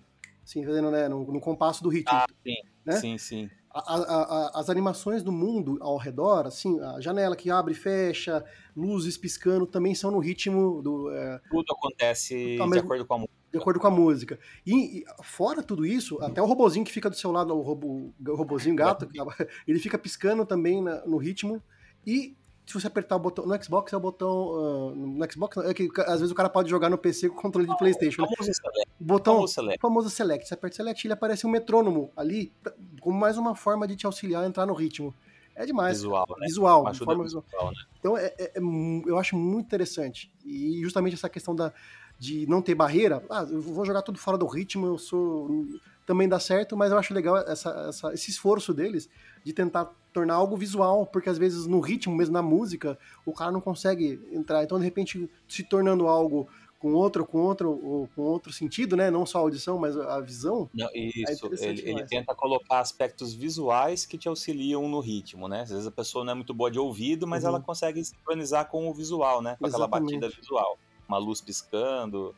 [0.49, 2.17] Assim, fazendo, né, no, no compasso do ritmo.
[2.17, 2.57] Ah, sim.
[2.83, 2.97] Né?
[2.97, 3.51] Sim, sim.
[3.71, 8.43] A, a, as animações do mundo ao redor, assim, a janela que abre e fecha,
[8.75, 11.11] luzes piscando, também são no ritmo do.
[11.13, 11.39] É...
[11.51, 14.39] Tudo acontece de acordo com a música de acordo com a música.
[14.67, 18.15] E, e, fora tudo isso, até o robozinho que fica do seu lado, o, robo,
[18.27, 19.09] o robozinho gato,
[19.67, 21.63] ele fica piscando também na, no ritmo.
[22.07, 22.37] E
[22.69, 23.47] se você apertar o botão.
[23.47, 24.31] No Xbox é o botão.
[24.31, 27.67] Uh, no Xbox é que às vezes o cara pode jogar no PC com controle
[27.67, 28.23] de PlayStation.
[28.23, 28.29] Né?
[28.29, 28.91] Famoso select.
[29.01, 29.81] Botão, famoso select.
[29.81, 30.49] famoso select.
[30.49, 32.53] Você aperta select ele aparece um metrônomo ali,
[33.01, 35.15] como mais uma forma de te auxiliar a entrar no ritmo.
[35.55, 35.97] É demais.
[35.97, 36.47] Visual, né?
[36.47, 36.95] Visual.
[36.95, 37.45] Forma visual.
[37.45, 37.79] visual né?
[37.99, 40.31] Então é, é, é, eu acho muito interessante.
[40.45, 41.73] E justamente essa questão da,
[42.19, 45.67] de não ter barreira, ah, eu vou jogar tudo fora do ritmo, eu sou.
[46.05, 49.09] Também dá certo, mas eu acho legal essa, essa, esse esforço deles
[49.45, 53.51] de tentar tornar algo visual, porque às vezes no ritmo, mesmo na música, o cara
[53.53, 54.65] não consegue entrar.
[54.65, 59.11] Então, de repente, se tornando algo com outro, com outro, ou com outro sentido, né?
[59.11, 60.71] Não só a audição, mas a visão.
[60.73, 65.63] Não, isso, é ele, ele, tenta colocar aspectos visuais que te auxiliam no ritmo, né?
[65.63, 67.51] Às vezes a pessoa não é muito boa de ouvido, mas uhum.
[67.51, 69.57] ela consegue sincronizar com o visual, né?
[69.59, 69.97] Com Exatamente.
[69.97, 70.79] aquela batida visual
[71.09, 72.35] uma luz piscando,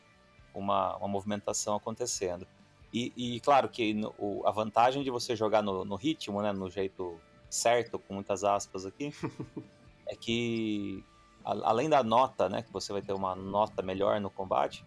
[0.55, 2.47] uma, uma movimentação acontecendo.
[2.93, 6.51] E, e claro que no, o, a vantagem de você jogar no, no, ritmo, né,
[6.51, 7.19] no jeito
[7.49, 9.13] certo, com muitas aspas aqui,
[10.07, 11.03] é que
[11.43, 14.83] a, além da nota, né, que você vai ter uma nota melhor no combate,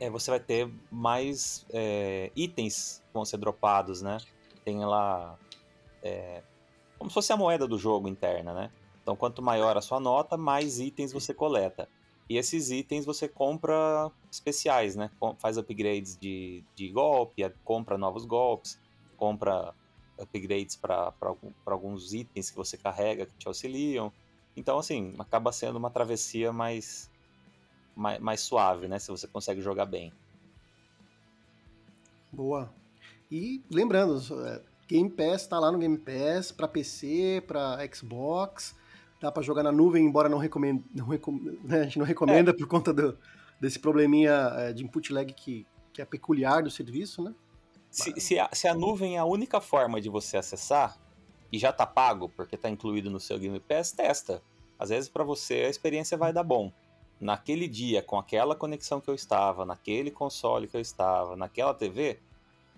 [0.00, 4.18] é, você vai ter mais é, itens que vão ser dropados, né?
[4.64, 5.38] Tem lá
[6.02, 6.42] é,
[6.98, 8.70] como se fosse a moeda do jogo interna, né?
[9.02, 11.88] Então, quanto maior a sua nota, mais itens você coleta.
[12.28, 15.10] E esses itens você compra especiais, né?
[15.38, 18.78] Faz upgrades de, de golpe, compra novos golpes,
[19.16, 19.74] compra
[20.18, 21.12] upgrades para
[21.66, 24.12] alguns itens que você carrega que te auxiliam.
[24.56, 27.10] Então, assim, acaba sendo uma travessia mais,
[27.94, 28.98] mais, mais suave, né?
[28.98, 30.12] Se você consegue jogar bem.
[32.30, 32.72] Boa.
[33.30, 38.74] E lembrando, é, Game Pass tá lá no Game Pass para PC, para Xbox
[39.22, 42.50] dá para jogar na nuvem, embora não recomenda, não recomenda né, a gente não recomenda
[42.50, 42.52] é.
[42.52, 43.16] por conta do,
[43.60, 47.32] desse probleminha é, de input lag que, que é peculiar do serviço, né?
[47.88, 50.98] Se, se, a, se a nuvem é a única forma de você acessar
[51.52, 54.42] e já tá pago porque tá incluído no seu Game Pass, testa.
[54.78, 56.72] Às vezes para você a experiência vai dar bom.
[57.20, 62.18] Naquele dia, com aquela conexão que eu estava, naquele console que eu estava, naquela TV,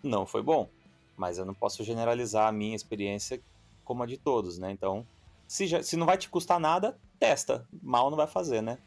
[0.02, 0.68] não foi bom.
[1.16, 3.40] Mas eu não posso generalizar a minha experiência
[3.84, 4.70] como a de todos, né?
[4.70, 5.06] Então,
[5.46, 7.66] se, já, se não vai te custar nada, testa.
[7.82, 8.78] Mal não vai fazer, né?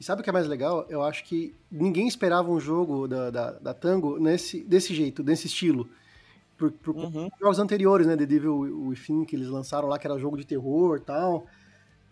[0.00, 0.86] E sabe o que é mais legal?
[0.88, 5.46] Eu acho que ninguém esperava um jogo da, da, da Tango nesse, desse jeito, desse
[5.46, 5.88] estilo.
[6.56, 7.28] Por, por uhum.
[7.40, 8.16] jogos anteriores, né?
[8.16, 11.46] The Devil Within, que eles lançaram lá, que era jogo de terror e tal.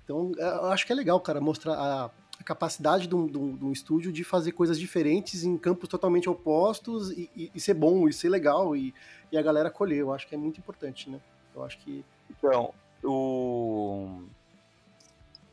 [0.05, 3.39] Então, é, eu acho que é legal, cara, mostrar a, a capacidade de um, de,
[3.39, 7.61] um, de um, estúdio de fazer coisas diferentes em campos totalmente opostos e, e, e
[7.61, 8.95] ser bom, e ser legal, e,
[9.33, 9.99] e, a galera colher.
[9.99, 11.21] Eu acho que é muito importante, né?
[11.55, 12.05] Eu acho que.
[12.31, 12.73] Então,
[13.07, 14.25] o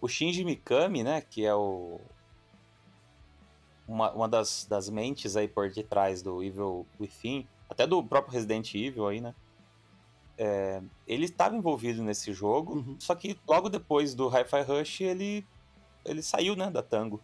[0.02, 2.00] o Shinji Mikami, né, que é o
[3.88, 8.74] uma, uma das, das mentes aí por detrás do Evil Within, até do próprio Resident
[8.76, 9.34] Evil aí, né?
[10.38, 12.96] é, ele estava envolvido nesse jogo, Uhum.
[13.00, 15.46] só que logo depois do Hi-Fi Rush ele,
[16.04, 17.22] ele saiu, né, da Tango.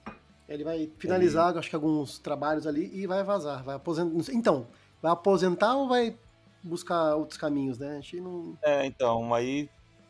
[0.48, 3.64] Ele vai finalizar, acho que alguns trabalhos ali e vai vazar.
[3.64, 4.34] Vai aposentar.
[4.34, 4.68] Então,
[5.00, 6.18] vai aposentar ou vai
[6.64, 7.92] buscar outros caminhos, né?
[7.92, 8.58] A gente não.
[8.64, 9.70] É, então, aí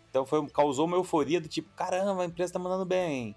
[0.10, 3.36] então foi, causou uma euforia do tipo, caramba, a empresa tá mandando bem.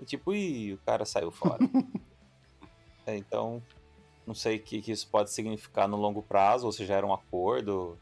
[0.00, 1.58] E tipo, ih, o cara saiu fora.
[3.06, 3.62] É, então,
[4.26, 7.06] não sei o que, que isso pode significar no longo prazo, ou se já era
[7.06, 7.98] um acordo.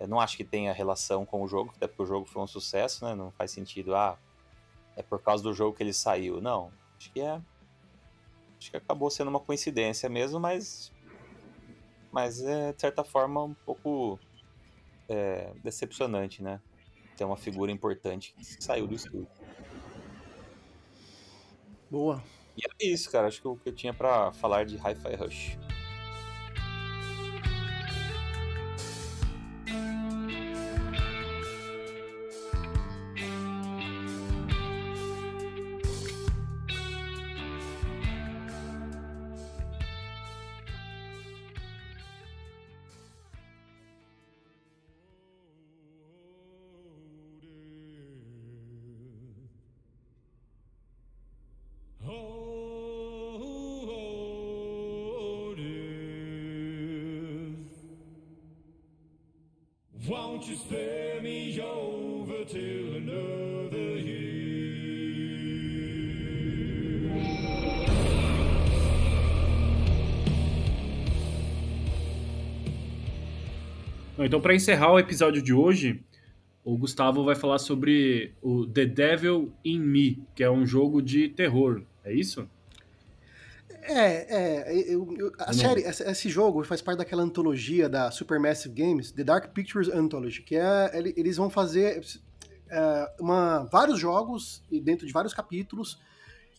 [0.00, 2.46] Eu não acho que tenha relação com o jogo, até porque o jogo foi um
[2.46, 3.14] sucesso, né?
[3.14, 4.18] Não faz sentido, ah,
[4.96, 6.40] é por causa do jogo que ele saiu.
[6.40, 7.40] Não, acho que é.
[8.58, 10.90] Acho que acabou sendo uma coincidência mesmo, mas.
[12.10, 14.18] Mas é, de certa forma, um pouco
[15.10, 16.58] é, decepcionante, né?
[17.16, 19.28] Ter uma figura importante que saiu do estúdio.
[21.90, 22.22] Boa.
[22.56, 23.28] E era isso, cara.
[23.28, 25.58] Acho que o que eu tinha pra falar de Hi-Fi Rush.
[60.08, 64.32] Won't you spare me over till another year?
[74.18, 76.02] Então, para encerrar o episódio de hoje,
[76.64, 81.28] o Gustavo vai falar sobre o The Devil in Me, que é um jogo de
[81.28, 81.82] terror.
[82.04, 82.48] É isso?
[83.84, 84.84] É, é.
[84.94, 85.52] eu- eu- a Não.
[85.54, 90.56] série, esse, jogo faz parte daquela antologia da Supermassive Games, The Dark Pictures Anthology, que
[90.56, 90.90] é.
[90.94, 92.00] ele- Eles vão fazer
[92.74, 96.00] é, uma, vários jogos e dentro de vários capítulos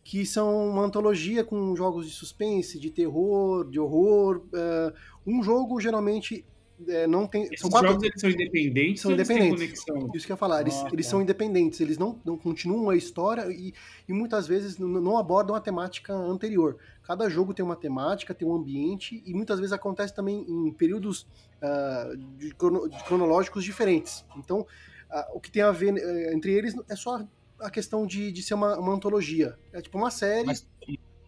[0.03, 4.43] que são uma antologia com jogos de suspense, de terror, de horror.
[4.53, 4.93] é,
[5.25, 6.45] um jogo geralmente
[6.87, 7.43] é, não tem.
[7.43, 9.83] Esses são quatro, jogos eles são independentes São ou eles têm independentes.
[9.83, 10.11] conexão?
[10.15, 11.09] Isso que eu ia falar, eles, Ah, eles tá.
[11.11, 13.73] são independentes, eles não, não continuam a história e,
[14.07, 16.77] e muitas vezes não abordam a temática anterior.
[17.03, 21.27] Cada jogo tem uma temática, tem um ambiente e muitas vezes acontece também em períodos
[21.61, 24.23] ah, de crono- de cronológicos diferentes.
[24.37, 24.65] Então,
[25.09, 27.25] ah, o que tem a ver eh, entre eles é só
[27.59, 29.57] a questão de, de ser uma, uma antologia.
[29.71, 30.67] É tipo uma série, Mas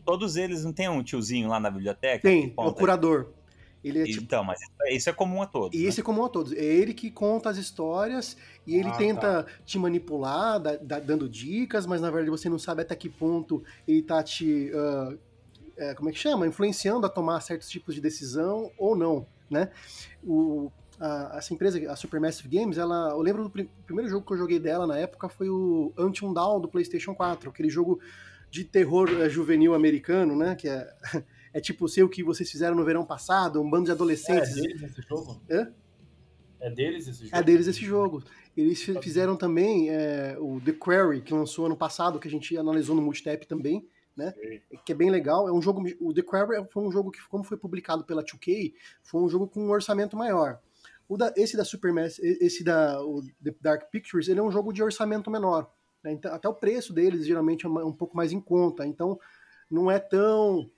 [0.03, 2.21] todos eles não tem um tiozinho lá na biblioteca?
[2.21, 3.31] tem, é o curador.
[3.87, 5.79] Ele é tipo Então, mas isso é- isso é comum a todos.
[5.79, 5.89] E né?
[5.97, 6.51] é comum a todos.
[6.53, 11.29] É ele que conta as histórias e ele Ah, tenta te manipular, da- da- dando
[11.29, 14.71] dicas, mas na verdade você não sabe até que ponto ele tá te.
[14.73, 15.15] ah,
[15.77, 16.47] é, como é que chama?
[16.47, 19.69] Influenciando a tomar certos tipos de decisão ou não, né?
[20.23, 24.33] O, a- essa empresa, a Supermassive Games, ela, eu lembro do prim- primeiro jogo que
[24.33, 27.99] eu joguei dela na época foi o Until Dawn do PlayStation 4, aquele jogo
[28.49, 30.55] de terror eh, juvenil americano, né?
[30.55, 30.87] Que é,
[31.57, 34.53] é tipo sei o que vocês fizeram no verão passado, um bando de adolescentes.
[34.53, 35.41] deles esse jogo?
[35.49, 35.71] Hã?
[36.59, 37.35] É deles esse jogo?
[37.37, 38.23] É deles esse jogo.
[38.57, 42.57] Eles fi- fizeram também é, o The Quarry, que lançou ano passado, que a gente
[42.57, 44.33] analisou no Multitap também, né?
[44.85, 45.47] Que é bem legal.
[45.47, 45.83] É um jogo.
[45.99, 49.47] O The Quarry foi um jogo que, como foi publicado pela 2K, foi um jogo
[49.47, 50.59] com um orçamento maior.
[51.07, 54.73] O da, esse da Supermass, esse da o The Dark Pictures, ele é um jogo
[54.73, 55.69] de orçamento menor.
[56.03, 56.11] né?
[56.13, 58.85] Então, até o preço deles geralmente é um pouco mais em conta.
[58.87, 59.19] Então,
[59.69, 60.69] não é tão,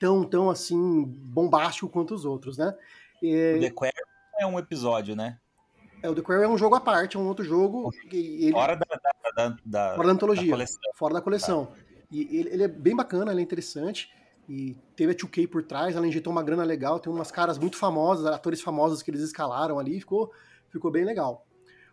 [0.00, 2.74] tão, tão assim bombástico quanto os outros, né?
[3.22, 3.92] É, O The Quarry
[4.40, 5.38] é um episódio, né?
[6.02, 7.92] é, o The Quarry é um jogo à parte, é um outro jogo.
[8.10, 11.68] E ele, Fora da, da, da, da- fora da antologia, da fora da coleção.
[12.10, 14.10] E ele, ele é bem bacana, ele é interessante.
[14.48, 17.76] E teve a 2K por trás, ela injetou uma grana legal, tem umas caras muito
[17.76, 20.32] famosas, atores famosos que eles escalaram ali, ficou,
[20.70, 21.46] ficou bem legal.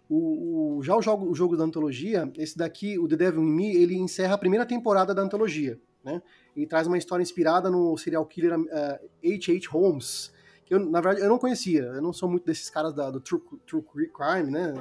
[0.09, 3.51] O, o- já o jogo, o jogo da antologia, esse daqui, o The Devil in
[3.51, 5.77] Me, ele encerra a primeira temporada da antologia.
[6.03, 6.21] Né?
[6.55, 9.69] Ele traz uma história inspirada no serial killer H.H.
[9.69, 10.31] Holmes,
[10.65, 11.81] que eu, na verdade, eu não conhecia.
[11.83, 14.73] Eu não sou muito desses caras da- do true, true crime, né?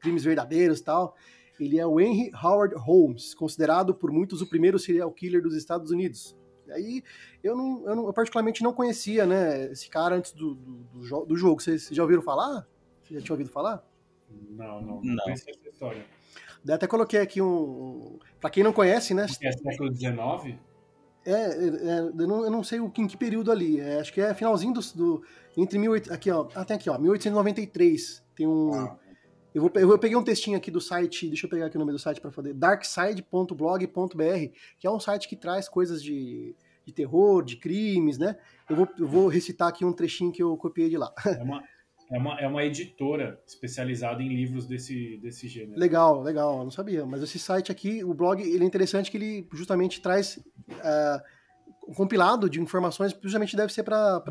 [0.00, 1.16] Crimes verdadeiros e tal.
[1.60, 5.90] Ele é o Henry Howard Holmes, considerado por muitos o primeiro serial killer dos Estados
[5.92, 6.36] Unidos.
[6.66, 7.02] E aí,
[7.44, 11.00] eu, não, eu, não- eu particularmente não conhecia, né, esse cara antes do, do, do
[11.06, 11.60] jo- do jogo.
[11.62, 12.66] Vocês já ouviram falar?
[13.02, 13.84] Vocês já tinham ouvido falar?
[14.50, 15.00] Não, não.
[15.02, 15.24] Não, Não.
[15.24, 16.04] conhecia essa história.
[16.64, 18.18] Daí até coloquei aqui um.
[18.42, 19.24] Pra quem não conhece, né?
[19.40, 20.58] É século XIX?
[21.24, 23.80] É, é, é, eu, não, eu não sei o que, em que período ali.
[23.80, 24.80] é, acho que é finalzinho do.
[24.94, 25.22] do
[25.56, 26.48] entre 18, aqui, ó.
[26.54, 26.98] Ah, tem aqui, ó.
[26.98, 28.22] 1893.
[28.34, 28.74] Tem um.
[28.74, 28.98] Ah,
[29.54, 31.92] Eu, vou, eu peguei um textinho aqui do site, deixa eu pegar aqui o nome
[31.92, 37.44] do site para fazer, darkside.blog.br, que é um site que traz coisas de, de terror,
[37.44, 38.36] de crimes, né?
[38.68, 41.12] Eu vou, eu vou recitar aqui um trechinho que eu copiei de lá.
[41.24, 41.62] é, uma,
[42.12, 45.80] É uma, é uma editora especializada em livros desse, desse gênero.
[45.80, 47.06] Legal, legal, eu não sabia.
[47.06, 50.38] Mas esse site aqui, o blog, ele é interessante que ele justamente traz
[50.68, 51.22] é,
[51.88, 54.22] um compilado de informações, justamente deve ser para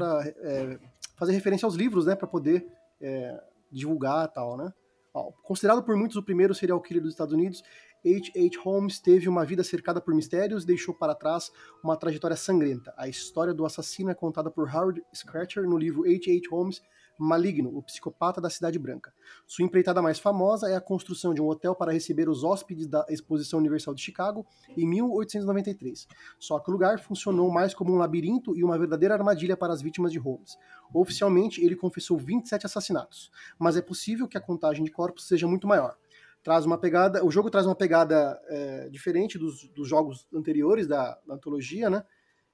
[0.44, 0.80] é,
[1.18, 2.68] fazer referência aos livros, né, para poder
[3.02, 4.72] é, divulgar e tal, né.
[5.12, 7.64] Ó, considerado por muitos o primeiro serial killer dos Estados Unidos,
[8.06, 8.62] H.H.
[8.64, 11.52] Holmes teve uma vida cercada por mistérios e deixou para trás
[11.84, 12.94] uma trajetória sangrenta.
[12.98, 16.50] A história do assassino é contada por Howard Scratcher no livro H.H.
[16.50, 16.82] Holmes
[17.22, 19.14] Maligno, o psicopata da Cidade Branca.
[19.46, 23.06] Sua empreitada mais famosa é a construção de um hotel para receber os hóspedes da
[23.10, 24.46] Exposição Universal de Chicago
[24.76, 26.08] em 1893.
[26.40, 29.82] Só que o lugar funcionou mais como um labirinto e uma verdadeira armadilha para as
[29.82, 30.58] vítimas de Holmes.
[30.94, 35.68] Oficialmente, ele confessou 27 assassinatos, mas é possível que a contagem de corpos seja muito
[35.68, 35.96] maior
[36.44, 37.24] traz uma pegada.
[37.24, 42.04] O jogo traz uma pegada é, diferente dos, dos, jogos anteriores da, da, antologia, né?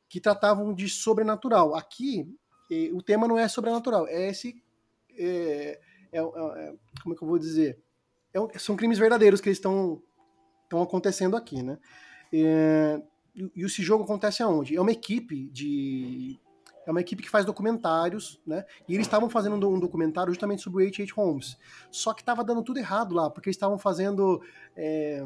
[0.09, 1.73] Que tratavam de sobrenatural.
[1.75, 2.27] Aqui,
[2.69, 4.61] eh, o tema não é sobrenatural, é esse.
[5.17, 5.79] É,
[6.11, 6.21] é, é
[7.01, 7.79] como é que eu vou dizer?
[8.33, 10.01] É são crimes verdadeiros que estão
[10.63, 11.77] estão acontecendo aqui, né?
[12.31, 13.01] É,
[13.55, 14.75] e esse jogo acontece aonde?
[14.75, 16.39] É uma equipe de
[16.85, 18.65] é uma equipe que faz documentários, né?
[18.87, 21.13] E eles estavam fazendo um documentário justamente sobre o H.H.
[21.15, 21.57] Holmes.
[21.91, 24.41] Só que estava dando tudo errado lá, porque eles estavam fazendo.
[24.75, 25.21] É,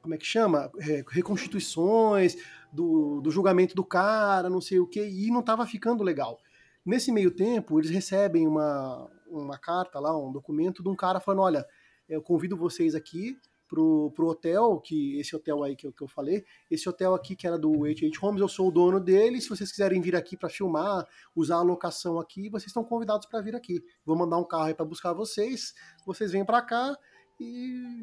[0.00, 0.70] como é que chama?
[0.78, 2.36] É, reconstituições
[2.72, 6.38] do, do julgamento do cara, não sei o que, e não estava ficando legal.
[6.84, 11.42] Nesse meio tempo, eles recebem uma, uma carta lá, um documento de um cara falando:
[11.42, 11.66] olha,
[12.08, 13.36] eu convido vocês aqui
[13.68, 17.34] pro, pro hotel, que esse hotel aí que eu, que eu falei, esse hotel aqui
[17.34, 18.18] que era do H.H.
[18.20, 21.62] Holmes, eu sou o dono dele, se vocês quiserem vir aqui para filmar, usar a
[21.62, 23.82] locação aqui, vocês estão convidados para vir aqui.
[24.04, 25.74] Vou mandar um carro aí para buscar vocês,
[26.06, 26.96] vocês vêm para cá
[27.40, 28.02] e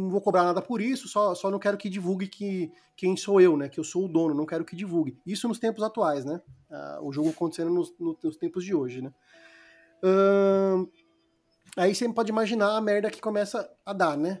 [0.00, 3.40] não vou cobrar nada por isso, só, só não quero que divulgue que quem sou
[3.40, 3.68] eu, né?
[3.68, 5.18] Que eu sou o dono, não quero que divulgue.
[5.26, 6.40] Isso nos tempos atuais, né?
[6.70, 9.12] Ah, o jogo acontecendo nos, nos, tempos de hoje, né?
[10.02, 10.88] Hum,
[11.76, 14.40] aí você pode imaginar a merda que começa a dar, né?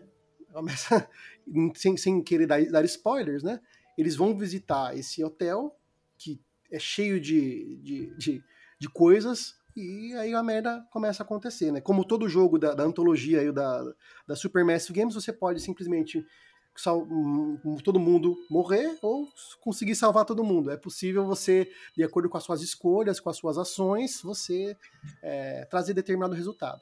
[0.54, 1.08] começa,
[1.74, 3.60] sem, sem querer dar, dar spoilers, né?
[3.98, 5.76] Eles vão visitar esse hotel,
[6.16, 6.40] que
[6.70, 8.44] é cheio de, de, de,
[8.78, 11.80] de coisas, e aí a merda começa a acontecer, né?
[11.80, 13.84] Como todo jogo da, da antologia e da,
[14.26, 16.24] da Supermassive Games, você pode simplesmente
[16.76, 17.06] sal,
[17.82, 19.28] todo mundo morrer ou
[19.60, 20.70] conseguir salvar todo mundo.
[20.70, 24.76] É possível você, de acordo com as suas escolhas, com as suas ações, você
[25.22, 26.80] é, trazer determinado resultado.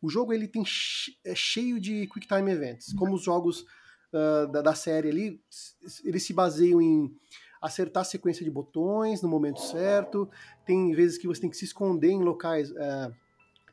[0.00, 0.62] O jogo ele tem
[1.24, 3.62] é cheio de quick time events, como os jogos
[4.12, 5.40] uh, da, da, série ali,
[6.04, 7.12] eles se baseiam em
[7.60, 10.28] acertar a sequência de botões no momento certo.
[10.64, 13.14] Tem vezes que você tem que se esconder em locais, uh,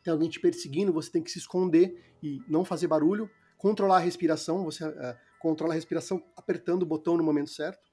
[0.03, 3.29] tem alguém te perseguindo, você tem que se esconder e não fazer barulho.
[3.57, 4.93] Controlar a respiração, você uh,
[5.39, 7.91] controla a respiração apertando o botão no momento certo.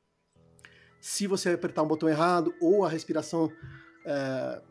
[1.00, 3.50] Se você apertar um botão errado ou a respiração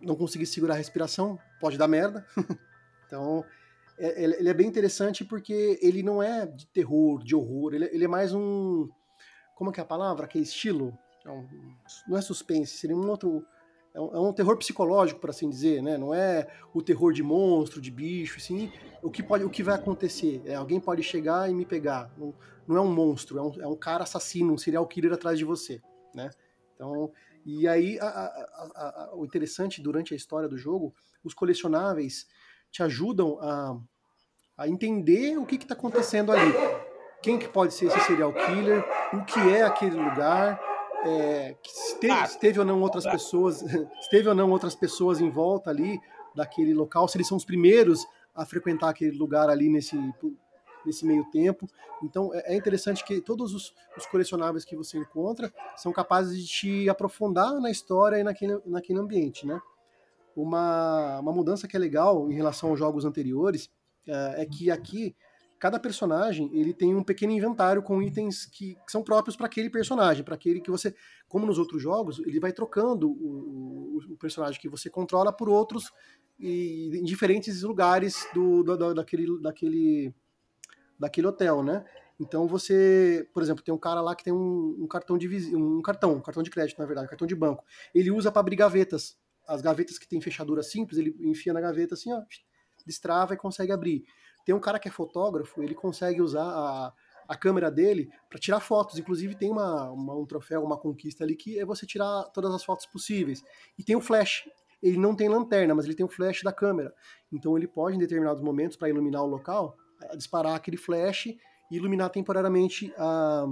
[0.01, 2.25] não conseguir segurar a respiração, pode dar merda.
[3.11, 3.43] Então,
[4.01, 8.05] é, ele é bem interessante porque ele não é de terror, de horror, ele, ele
[8.05, 8.89] é mais um.
[9.55, 10.27] Como é que é a palavra?
[10.27, 10.97] Que é estilo?
[11.25, 11.47] É um,
[12.07, 13.45] não é suspense, seria um outro.
[13.93, 15.97] É um, é um, terror psicológico, por assim dizer, né?
[15.97, 18.71] Não é o terror de monstro, de bicho, assim.
[19.01, 20.41] O que, pode, o que vai acontecer?
[20.45, 22.09] É, alguém pode chegar e me pegar.
[22.17, 22.33] Não,
[22.67, 25.43] não é um monstro, é um, é um cara assassino, um serial killer atrás de
[25.43, 25.81] você,
[26.15, 26.29] né?
[26.73, 27.11] Então,
[27.45, 30.93] e aí, a, a, a, o interessante durante a história do jogo,
[31.23, 32.27] os colecionáveis
[32.71, 33.77] te ajudam a,
[34.57, 36.53] a entender o que está acontecendo ali.
[37.21, 40.59] Quem que pode ser esse serial killer, o que é aquele lugar,
[41.05, 43.57] é, se, teve, se teve ou não outras pessoas,
[44.01, 45.99] se teve ou não outras pessoas em volta ali
[46.35, 49.97] daquele local, se eles são os primeiros a frequentar aquele lugar ali nesse,
[50.85, 51.67] nesse meio tempo.
[52.03, 56.47] Então é, é interessante que todos os, os, colecionáveis que você encontra são capazes de
[56.47, 59.61] te aprofundar na história e naquele, naquele ambiente, né?
[60.35, 63.69] Uma, uma mudança que é legal em relação aos jogos anteriores
[64.07, 65.15] é, é que aqui
[65.61, 69.69] cada personagem ele tem um pequeno inventário com itens que, que são próprios para aquele
[69.69, 70.93] personagem, para aquele que você,
[71.29, 75.47] como nos outros jogos, ele vai trocando o, o, o personagem que você controla por
[75.47, 75.91] outros
[76.39, 80.13] e, em diferentes lugares do, do, daquele, daquele,
[80.99, 81.85] daquele hotel, né?
[82.19, 85.81] Então você, por exemplo, tem um cara lá que tem um, um cartão de um
[85.81, 87.63] cartão, um cartão de crédito, na verdade, um cartão de banco.
[87.93, 89.15] Ele usa para abrir gavetas
[89.47, 92.21] as gavetas que tem fechadura simples, ele enfia na gaveta assim, ó,
[92.85, 94.05] destrava e consegue abrir.
[94.45, 96.93] Tem um cara que é fotógrafo, ele consegue usar a,
[97.27, 98.97] a câmera dele para tirar fotos.
[98.97, 102.63] Inclusive tem uma, uma, um troféu, uma conquista ali que é você tirar todas as
[102.63, 103.43] fotos possíveis.
[103.77, 104.49] E tem o flash.
[104.81, 106.93] Ele não tem lanterna, mas ele tem o flash da câmera.
[107.31, 111.37] Então ele pode, em determinados momentos, para iluminar o local, eh, disparar aquele flash e
[111.71, 113.45] iluminar temporariamente a,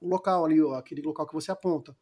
[0.00, 1.96] o local ali, aquele local que você aponta.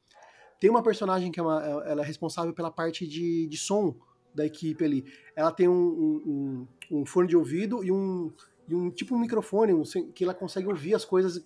[0.58, 3.94] Tem uma personagem que é, uma, ela é responsável pela parte de, de som
[4.36, 5.04] da equipe ali.
[5.34, 6.66] Ela tem um, um,
[7.00, 8.30] um- fone de ouvido e um,
[8.68, 9.82] e um tipo um microfone um
[10.14, 11.42] que ela consegue ouvir as coisas,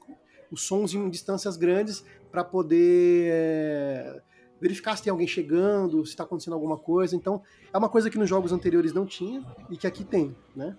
[0.51, 4.21] os sons em distâncias grandes para poder é,
[4.61, 7.15] verificar se tem alguém chegando, se está acontecendo alguma coisa.
[7.17, 10.77] Então, é uma coisa que nos jogos anteriores não tinha e que aqui tem, né?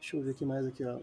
[0.00, 0.98] Deixa eu ver aqui mais aqui, ó.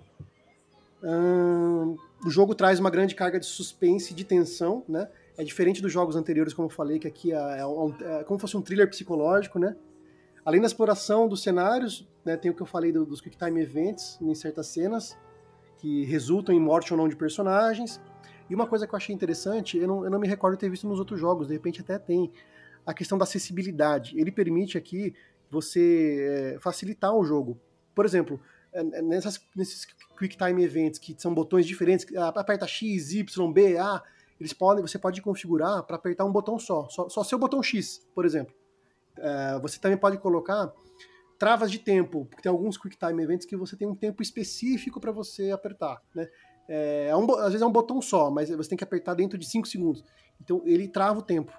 [1.03, 5.09] Ahn, o jogo traz uma grande carga de suspense e de tensão, né?
[5.37, 8.39] É diferente dos jogos anteriores, como eu falei, que aqui é, é um- é como
[8.39, 9.75] se fosse um thriller psicológico, né?
[10.45, 13.61] Além da exploração dos cenários, né, tem o que eu falei do- dos Quick Time
[13.61, 15.17] Events em certas cenas,
[15.77, 18.01] que resultam em morte ou não de personagens.
[18.49, 20.87] E uma coisa que eu achei interessante, eu não, eu não me recordo ter visto
[20.87, 22.31] nos outros jogos, de repente até tem,
[22.85, 24.19] a questão da acessibilidade.
[24.19, 25.13] Ele permite aqui
[25.49, 27.57] você é, facilitar o jogo.
[27.95, 28.39] Por exemplo,
[28.73, 29.85] é, nessas, nesses
[30.17, 34.03] Quick Time Events, que são botões diferentes, ah, aperta X, Y, B, A,
[34.39, 38.05] eles podem, você pode configurar para apertar um botão só, só, só seu botão X,
[38.13, 38.53] por exemplo.
[39.17, 40.71] É, você também pode colocar
[41.37, 44.99] travas de tempo, porque tem alguns Quick Time Events que você tem um tempo específico
[44.99, 46.27] para você apertar, né?
[46.69, 49.37] É, é um às vezes é um botão só, mas você tem que apertar dentro
[49.37, 50.03] de 5 segundos.
[50.41, 51.51] Então ele trava o tempo.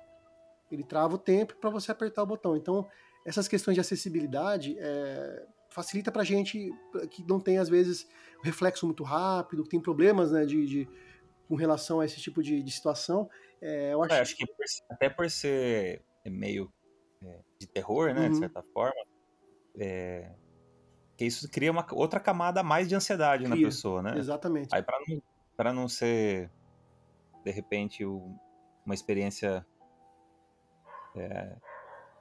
[0.73, 2.57] Ele trava o tempo para você apertar o botão.
[2.57, 2.89] Então
[3.27, 6.71] essas questões de acessibilidade é, facilita para gente
[7.11, 8.07] que não tem às vezes
[8.43, 10.89] reflexo muito rápido, que tem problemas né, de, de-
[11.49, 13.29] com relação a esse tipo de, de situação.
[13.61, 16.73] É, eu acho, É, acho que por- até por ser meio
[17.67, 18.31] de terror, né, Uhum.
[18.31, 18.95] de certa forma,
[19.79, 20.37] é,
[21.17, 24.19] que isso cria uma outra camada a mais de ansiedade na Cria, pessoa, né?
[24.19, 24.75] exatamente.
[24.75, 25.23] Aí para não,
[25.57, 26.51] pra não ser,
[27.45, 28.37] de repente, o-
[28.87, 29.67] uma experiência,
[31.17, 31.57] é,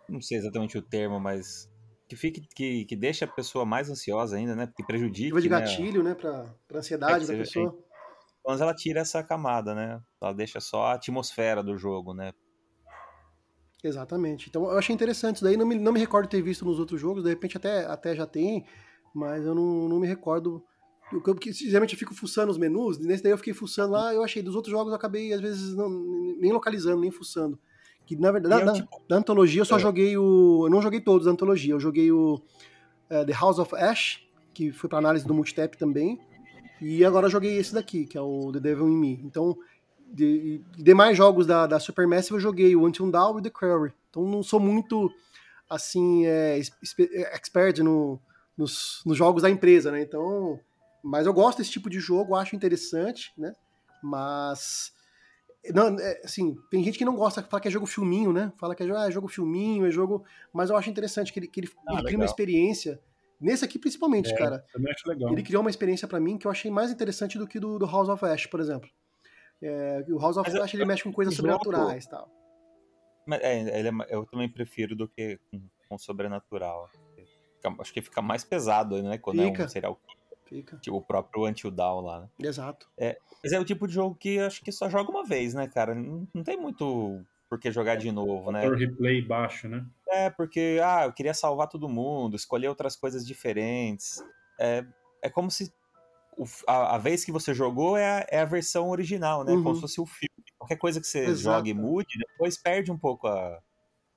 [0.09, 1.69] não sei exatamente o termo, mas
[2.07, 4.67] que fique que, que deixe a pessoa mais ansiosa ainda, né?
[4.75, 5.59] Que prejudique, Ativa de né?
[5.61, 7.77] gatilho, né, para ansiedade É, da pessoa.
[8.45, 10.01] Mas ela tira essa camada, né?
[10.21, 12.31] Ela deixa só a atmosfera do jogo, né?
[13.83, 14.47] Exatamente.
[14.49, 15.57] Então eu achei interessante isso daí.
[15.57, 18.25] Não me, não me recordo ter visto nos outros jogos, de repente até, até já
[18.25, 18.63] tem,
[19.13, 20.63] mas eu não, não me recordo.
[21.11, 24.23] Eu, porque, geralmente eu fico fuçando os menus, nesse daí eu fiquei fuçando lá, eu
[24.23, 24.41] achei.
[24.41, 25.89] Dos outros jogos eu acabei, às vezes, não,
[26.39, 27.59] nem localizando, nem fuçando.
[28.05, 29.79] Que na verdade, é da, tipo- da antologia eu só É.
[29.79, 30.65] joguei o.
[30.65, 32.41] Eu não joguei todos da antologia, eu joguei o
[33.09, 36.19] eh, The House of Ash, que foi pra análise do multitap também.
[36.81, 39.21] E agora eu joguei esse daqui, que é o The Devil in Me.
[39.23, 39.57] Então,
[40.13, 43.91] de, de demais jogos da, da Supermassive eu joguei o Until Dawn e The Quarry.
[44.09, 45.11] Então não sou muito,
[45.67, 48.19] assim, é, é, expert no,
[48.55, 50.01] nos, nos jogos da empresa, né?
[50.01, 50.59] Então,
[51.03, 53.53] mas eu gosto desse tipo de jogo, acho interessante, né?
[54.03, 54.93] Mas,
[55.73, 58.53] não, é, assim, tem gente que não gosta, fala que é jogo filminho, né?
[58.57, 60.23] Fala que é, ah, é jogo filminho, é jogo...
[60.53, 63.01] Mas eu acho interessante que ele, que ele, Ah, ele cria uma experiência,
[63.41, 64.37] nesse aqui principalmente, É.
[64.37, 64.63] cara.
[65.31, 67.85] Ele criou uma experiência pra mim que eu achei mais interessante do que do, do
[67.87, 68.89] House of Ash, por exemplo.
[69.65, 72.29] É, o House of Mas eu- Ash ele mexe com coisas sobrenaturais e tal.
[73.25, 76.89] Mas, é, ele é eu também prefiro do que com, com sobrenatural.
[77.55, 79.17] Fica- acho que fica mais pesado, né?
[79.17, 79.63] Quando é Fica.
[79.63, 79.99] um serial
[80.45, 80.77] Fica.
[80.77, 82.29] tipo o próprio Until Dawn lá, né?
[82.39, 82.89] Exato.
[83.41, 85.67] Mas é o tipo de jogo que eu acho que só joga uma vez, né,
[85.67, 85.95] cara?
[85.95, 88.63] Não, não tem muito por que jogar de novo, né?
[88.63, 89.85] Fator replay baixo, né?
[90.09, 94.21] É, porque, ah, eu queria salvar todo mundo, escolher outras coisas diferentes.
[94.59, 94.85] É,
[95.21, 95.71] é como se
[96.67, 99.53] a, a vez que você jogou é a, é a versão original, né?
[99.53, 99.63] Uhum.
[99.63, 100.29] Como se fosse o filme.
[100.57, 101.57] Qualquer coisa que você Exato.
[101.57, 103.59] joga e mude, depois perde um pouco a,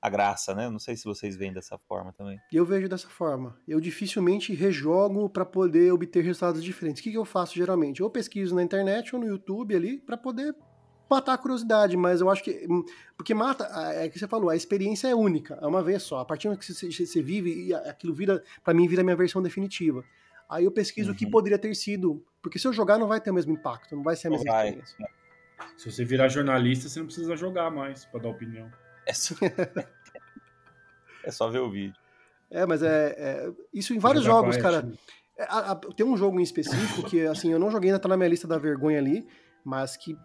[0.01, 0.69] a graça, né?
[0.69, 2.39] Não sei se vocês veem dessa forma também.
[2.51, 3.59] Eu vejo dessa forma.
[3.67, 7.01] Eu dificilmente rejogo pra poder obter resultados diferentes.
[7.01, 8.01] O que, que eu faço geralmente?
[8.01, 10.55] Eu pesquiso na internet ou no YouTube ali pra poder
[11.09, 12.65] matar a curiosidade, mas eu acho que.
[12.69, 12.83] hum,
[13.15, 16.19] Porque mata, é que você falou, a experiência é única, é uma vez só.
[16.19, 19.15] A partir do que você, você vive, e aquilo vira, pra mim, vira a minha
[19.15, 20.03] versão definitiva.
[20.49, 21.31] Aí eu pesquiso o que Uhum.
[21.31, 22.23] poderia ter sido.
[22.41, 24.51] Porque se eu jogar, não vai ter o mesmo impacto, não vai ser a mesma
[24.51, 24.67] vai.
[24.69, 24.97] experiência.
[25.75, 28.71] Se você virar jornalista, você não precisa jogar mais pra dar opinião.
[29.05, 29.35] É só,
[31.23, 31.95] é só ver o vídeo.
[32.49, 34.81] É, mas é, é- isso em vários jogos, Quiet, cara.
[34.83, 34.93] né?
[35.37, 38.07] É, a- a- tem um jogo em específico que, assim, eu não joguei, ainda tá
[38.07, 39.27] na minha lista da vergonha ali,
[39.63, 40.17] mas que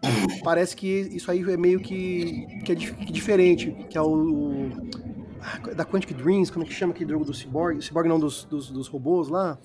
[0.43, 4.07] parece que isso aí é meio que, que é dif- que diferente, que é o,
[4.07, 4.71] o-
[5.41, 7.81] ah, da Quantic Dreams, como é que chama aquele jogo do Cyborg?
[7.81, 9.59] Cyborg não, dos, dos, dos robôs lá.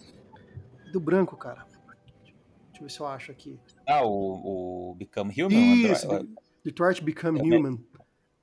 [0.93, 1.67] Do branco, cara.
[2.25, 3.59] Deixa eu ver se eu acho aqui.
[3.87, 5.93] Ah, o, o Become Human?
[5.93, 6.09] Isso,
[6.65, 7.59] Detroit Become Também.
[7.59, 7.85] Human.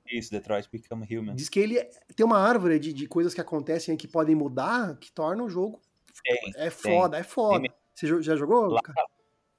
[0.08, 1.34] Isso, Detroit Become Human.
[1.34, 1.82] Diz que ele
[2.14, 5.48] tem uma árvore de, de coisas que acontecem aí que podem mudar, que torna o
[5.48, 5.80] jogo
[6.22, 7.60] Tem, É foda, é foda.
[7.62, 8.66] Tem- Você já jogou?
[8.66, 8.80] Lá-?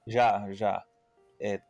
[0.06, 0.84] Já, já.
[1.40, 1.60] É,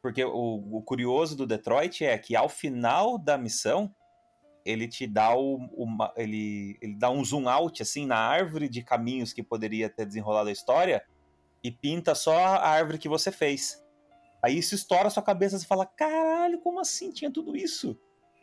[0.00, 3.94] porque o, o curioso do Detroit é que ao final da missão
[4.68, 8.82] ele te dá o, uma, ele, ele dá um zoom out assim na árvore de
[8.82, 11.02] caminhos que poderia ter desenrolado a história
[11.64, 13.82] e pinta só a árvore que você fez.
[14.42, 17.98] Aí isso estoura a sua cabeça, você fala, caralho, como assim tinha tudo isso?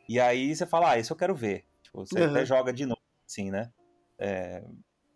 [0.09, 1.63] E aí você fala, ah, isso eu quero ver.
[1.83, 2.31] Tipo, você Uhum.
[2.31, 3.71] até joga de novo, assim, né?
[4.17, 4.63] É,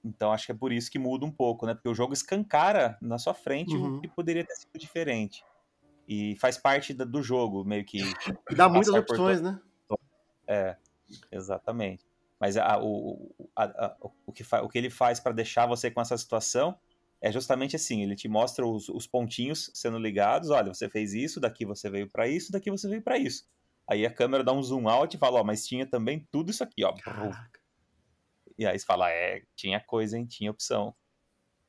[0.06, 1.74] então acho que é por isso que muda um pouco, né?
[1.74, 3.98] Porque o jogo escancara na sua frente Uhum.
[3.98, 5.44] o que poderia ter sido diferente.
[6.08, 8.00] E faz parte do jogo, meio que.
[8.56, 9.60] Dá muitas opções, né?
[10.48, 10.76] É,
[11.32, 12.06] exatamente.
[12.40, 15.92] Mas a- o, a- a- o, que fa- o que ele faz para deixar você
[15.92, 16.78] com essa situação
[17.22, 20.50] é justamente assim: ele te mostra os, os pontinhos sendo ligados.
[20.50, 23.46] Olha, você fez isso, daqui você veio para isso, daqui você veio para isso.
[23.90, 26.64] Aí a câmera dá um zoom out e fala: Ó, mas tinha também tudo isso
[26.64, 26.94] aqui, ó.
[26.94, 27.60] Caraca,
[28.58, 30.26] E aí você fala: É, tinha coisa, hein?
[30.26, 30.96] Tinha opção.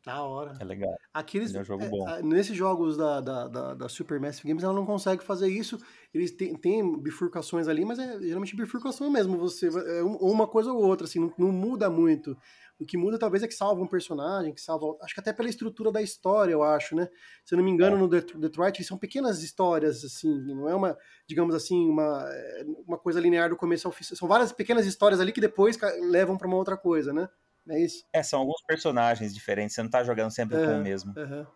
[0.05, 0.57] Da hora.
[0.61, 0.95] É legal.
[1.13, 2.09] Aqueles, Ele é um jogo é, bom.
[2.09, 5.79] a- nesses jogos da, da, da, da Super Massive Games, ela não consegue fazer isso.
[6.15, 9.37] Eles têm, têm bifurcações ali, mas é geralmente bifurcação mesmo.
[9.39, 12.37] Você, é um- ou uma coisa ou outra, assim, não, não muda muito.
[12.79, 14.97] O que muda talvez é que salva um personagem, que salva.
[15.03, 17.09] Acho que até pela estrutura da história, eu acho, né?
[17.45, 20.97] Se eu não me engano, no Det- Detroit são pequenas histórias, assim, não é uma,
[21.29, 24.03] digamos assim, uma, é, uma coisa linear do começo ao fim.
[24.05, 25.79] São várias pequenas histórias ali que depois
[26.11, 27.29] levam pra uma outra coisa, né?
[27.69, 28.05] É isso.
[28.13, 30.77] É, são alguns personagens diferentes, você não tá jogando sempre com É.
[30.79, 31.13] o mesmo.
[31.17, 31.47] Aham.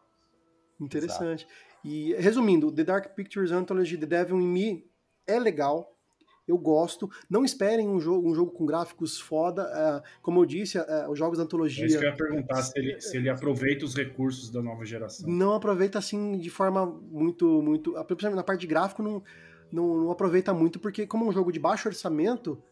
[0.80, 1.46] Interessante.
[1.84, 4.90] E resumindo, The Dark Pictures Anthology The Devil in Me
[5.26, 5.90] é legal.
[6.46, 7.10] Eu gosto.
[7.30, 9.62] Não esperem um jogo, um jogo com gráficos foda.
[9.62, 12.62] ah, como eu disse, ah, os jogos da É isso que eu antologia ia perguntar,
[12.62, 15.28] se ele, se ele aproveita os recursos da nova geração.
[15.28, 17.62] não aproveita assim de forma muito.
[17.62, 19.22] muito principalmente na parte de gráfico, não,
[19.72, 22.62] não, não aproveita muito, porque, como é um jogo de baixo orçamento,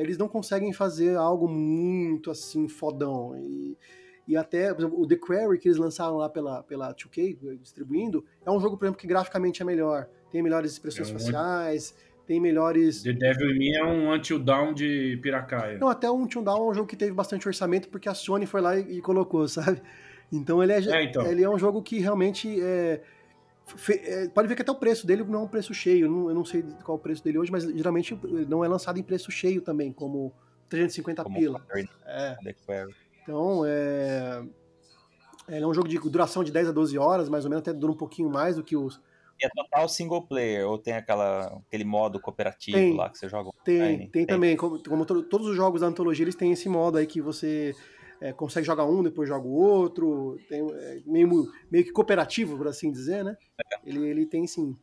[0.00, 3.36] eles não conseguem fazer algo muito assim fodão.
[3.38, 3.76] E,
[4.28, 8.24] e até, por exemplo, o The Quarry que eles lançaram lá pela, pela 2K, distribuindo,
[8.44, 10.08] é um jogo, por exemplo, que graficamente é melhor.
[10.30, 11.94] Tem melhores expressões É um- faciais,
[12.26, 13.02] tem melhores.
[13.02, 15.78] The Devil in Me é um Until Dawn de Piracaia.
[15.78, 18.46] Não, até o Until Dawn é um jogo que teve bastante orçamento, porque a Sony
[18.46, 19.80] foi lá e, e colocou, sabe?
[20.32, 21.24] Então ele é, É, então.
[21.24, 23.00] ele é um jogo que realmente é,
[24.34, 26.06] pode ver que até o preço dele não é um preço cheio.
[26.06, 29.02] eu não sei qual é o preço dele hoje, mas geralmente não é lançado em
[29.02, 30.32] preço cheio também, como
[30.68, 31.58] 350 Como pila.
[31.60, 32.36] Pattern, É,
[33.22, 34.42] então é.
[35.48, 37.72] Ele é um jogo de duração de 10 a 12 horas, mais ou menos, até
[37.72, 39.00] dura um pouquinho mais do que os.
[39.40, 42.96] E é total single player, ou tem aquela, aquele modo cooperativo Tem.
[42.96, 44.08] lá que você joga Tem, online?
[44.10, 47.06] tem também, como, como to- todos os jogos da antologia, eles têm esse modo aí
[47.06, 47.74] que você
[48.20, 52.68] é, consegue jogar um, depois joga o outro, tem, é, meio, meio que cooperativo, por
[52.68, 53.36] assim dizer, né?
[53.84, 54.76] Ele, ele tem sim.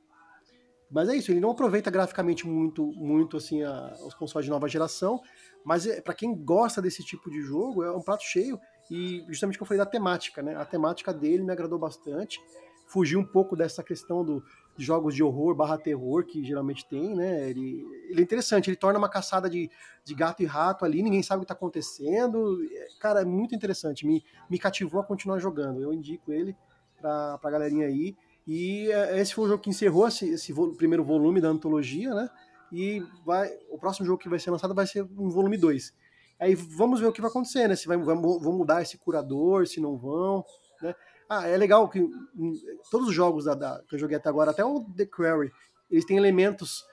[0.90, 4.68] Mas é isso, ele não aproveita graficamente muito, muito assim, a- os consoles de nova
[4.68, 5.20] geração,
[5.66, 8.60] mas é, para quem gosta desse tipo de jogo, é um prato cheio,
[8.92, 10.56] e justamente o que eu falei da temática, né?
[10.56, 12.40] A temática dele me agradou bastante,
[12.88, 14.44] fugiu um pouco dessa questão do,
[14.78, 17.50] jogos de horror barra terror, que geralmente tem, né?
[17.50, 19.70] Ele, ele é interessante, ele torna uma caçada de,
[20.04, 22.60] de gato e rato ali, ninguém sabe o que tá acontecendo.
[22.72, 25.82] É, Cara, é muito interessante, me, me cativou a continuar jogando.
[25.82, 26.56] Eu indico ele
[27.00, 28.16] pra, pra galerinha aí.
[28.48, 32.14] E é, esse foi o jogo que encerrou esse, esse vo- primeiro volume da antologia,
[32.14, 32.30] né?
[32.72, 35.94] E vai, o próximo jogo que vai ser lançado vai ser um volume 2.
[36.40, 37.76] Aí vamos ver o que vai acontecer, né?
[37.76, 40.44] Se vai, vão mudar esse curador, se não vão,
[40.82, 40.94] né?
[41.30, 42.54] Ah, é legal que hum,
[42.92, 45.52] todos os jogos da, da- que eu joguei até agora, até o The Quarry,
[45.90, 46.84] eles têm elementos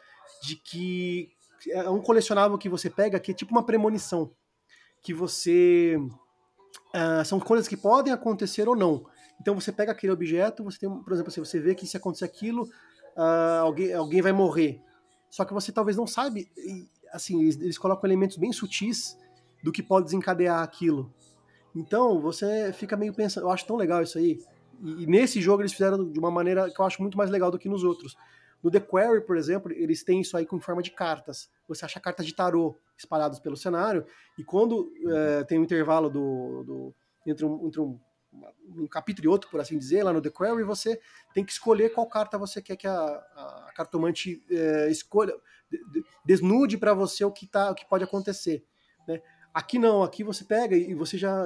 [0.42, 1.28] de que
[1.70, 4.30] é um colecionável que você pega que é tipo uma premonição.
[5.02, 5.96] Que você.
[6.94, 9.04] ah, são coisas que podem acontecer ou não.
[9.40, 12.24] Então você pega aquele objeto, você tem, por exemplo, assim, você vê que se acontecer
[12.26, 12.68] aquilo,
[13.16, 14.80] ah, alguém, alguém vai morrer.
[15.30, 16.50] Só que você talvez não sabe.
[16.56, 19.18] e, Assim, eles, eles colocam elementos bem sutis
[19.64, 21.12] do que pode desencadear aquilo.
[21.74, 24.38] Então, você fica meio pensando, eu acho tão legal isso aí.
[24.82, 27.50] E, e nesse jogo eles fizeram de uma maneira que eu acho muito mais legal
[27.50, 28.16] do que nos outros.
[28.62, 31.50] No The Quarry, por exemplo, eles têm isso aí com forma de cartas.
[31.68, 34.04] Você acha cartas de tarô espalhadas pelo cenário,
[34.38, 36.94] e quando eh, tem um intervalo do, do-
[37.26, 37.98] entre, um, entre um,
[38.76, 41.00] um capítulo e outro, por assim dizer, lá no The Quarry, você
[41.32, 45.32] tem que escolher qual carta você quer que a, a cartomante eh, escolha,
[45.70, 48.62] de- de- desnude para você o que, tá, o que pode acontecer.
[49.08, 49.22] Né?
[49.52, 51.44] Aqui não, aqui você pega e você já,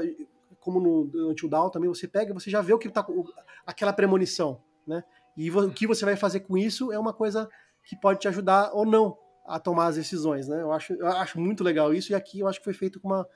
[0.60, 3.24] como no Until Dawn também, você pega e você já vê o que tá, o-
[3.66, 5.02] aquela premonição, né?
[5.36, 7.48] E o que você vai fazer com isso é uma coisa
[7.84, 10.62] que pode te ajudar ou não a tomar as decisões, né?
[10.62, 13.08] Eu acho, eu acho muito legal isso, e aqui eu acho que foi feito com
[13.08, 13.28] uma,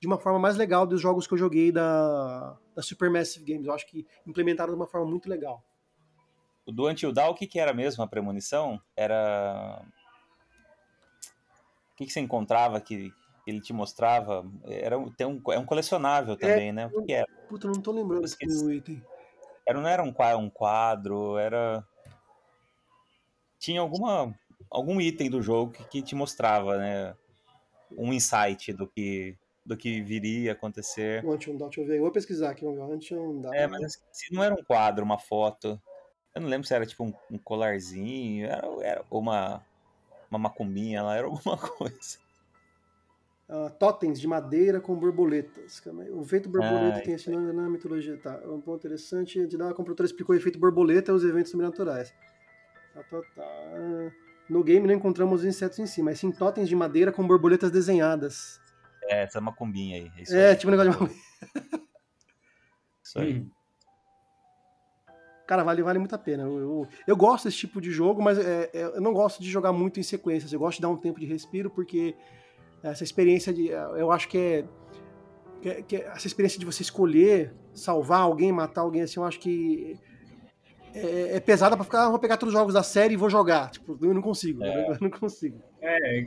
[0.00, 3.66] de uma forma mais legal dos jogos que eu joguei da, da Supermassive Games.
[3.66, 5.64] Eu acho que implementaram de uma forma muito legal.
[6.66, 8.80] O do Until Dawn, o que, que era mesmo a premonição?
[8.96, 9.82] Era.
[11.92, 13.12] O que, que você encontrava que
[13.50, 14.44] ele te mostrava?
[14.64, 16.90] Era um, tem um, é um colecionável também, né?
[16.92, 17.26] O que, era?
[17.48, 19.02] Puta, eu não tô lembrando se um item.
[19.66, 19.80] era?
[19.80, 21.86] Não era um um quadro, era.
[23.58, 24.34] Tinha alguma,
[24.70, 27.14] algum item do jogo que, que te mostrava, né?
[27.96, 31.24] Um insight do que, do que viria a acontecer.
[31.24, 31.96] O Dawn, deixa eu ver.
[31.98, 32.66] Eu vou pesquisar aqui.
[32.66, 33.54] Until Dawn.
[33.54, 35.80] É, mas eu esqueci, não era um quadro, uma foto.
[36.34, 39.64] Eu não lembro se era tipo um, um colarzinho, era, era uma,
[40.30, 42.25] uma macumbinha lá, era alguma coisa.
[43.48, 45.82] Ah, totens de madeira com borboletas.
[45.86, 46.10] Aí.
[46.10, 48.16] O efeito borboleta Ah, tem esse nome na mitologia.
[48.18, 49.46] Tá, um ponto interessante.
[49.46, 52.12] De a produtora explicou o efeito borboleta e os eventos sobrenaturais.
[52.92, 54.12] Tá, tá, tá.
[54.48, 57.70] No game não encontramos os insetos em si, mas sim totens de madeira com borboletas
[57.70, 58.60] desenhadas.
[59.04, 60.10] É, essa macumbinha aí.
[60.16, 60.56] É, isso É, aí.
[60.56, 61.14] tipo um negócio de.
[63.02, 63.34] Isso aí.
[63.34, 63.50] Hum.
[65.46, 66.42] Cara, vale, vale muito a pena.
[66.42, 69.48] Eu, eu, eu gosto desse tipo de jogo, mas é, é, eu não gosto de
[69.48, 70.52] jogar muito em sequências.
[70.52, 72.16] Eu gosto de dar um tempo de respiro, porque
[72.82, 73.68] essa experiência de.
[73.68, 74.64] Eu acho que é.
[75.60, 79.24] que é- que é- essa experiência de você escolher salvar alguém, matar alguém, assim, eu
[79.24, 79.98] acho que.
[80.94, 82.06] É, é pesada pra ficar.
[82.06, 83.70] ah, vou pegar todos os jogos da série e vou jogar.
[83.70, 84.62] Tipo, eu não consigo.
[84.64, 84.86] É.
[84.96, 85.60] Eu não consigo.
[85.80, 86.20] É,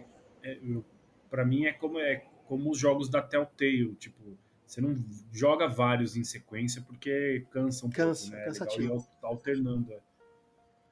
[0.44, 0.86] é, eu-
[1.30, 4.96] pra mim é como, é como os jogos da Telltale, tipo, você não
[5.32, 8.42] joga vários em sequência porque cansa um Cansa, pouco, né?
[8.44, 8.82] É cansativo.
[8.84, 9.94] legal ir al- alternando.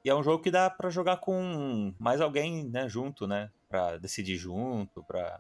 [0.08, 0.10] É.
[0.10, 3.50] E é um jogo que dá pra jogar com mais alguém, né, junto, né?
[3.70, 5.40] Pra decidir junto, pra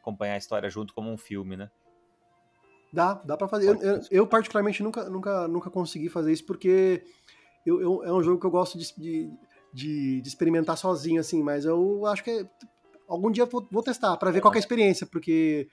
[0.00, 1.70] acompanhar a história junto como um filme, né?
[2.92, 3.68] Dá, dá pra fazer.
[3.68, 7.02] Eu, eu, eu, particularmente, nunca, nunca, nunca consegui fazer isso porque
[7.64, 9.30] eu, eu- é um jogo que eu gosto de, de,
[9.72, 12.46] de- de experimentar sozinho, assim, mas eu acho que é-
[13.08, 15.68] algum dia vou, vou testar pra ver qual que é a experiência, porque.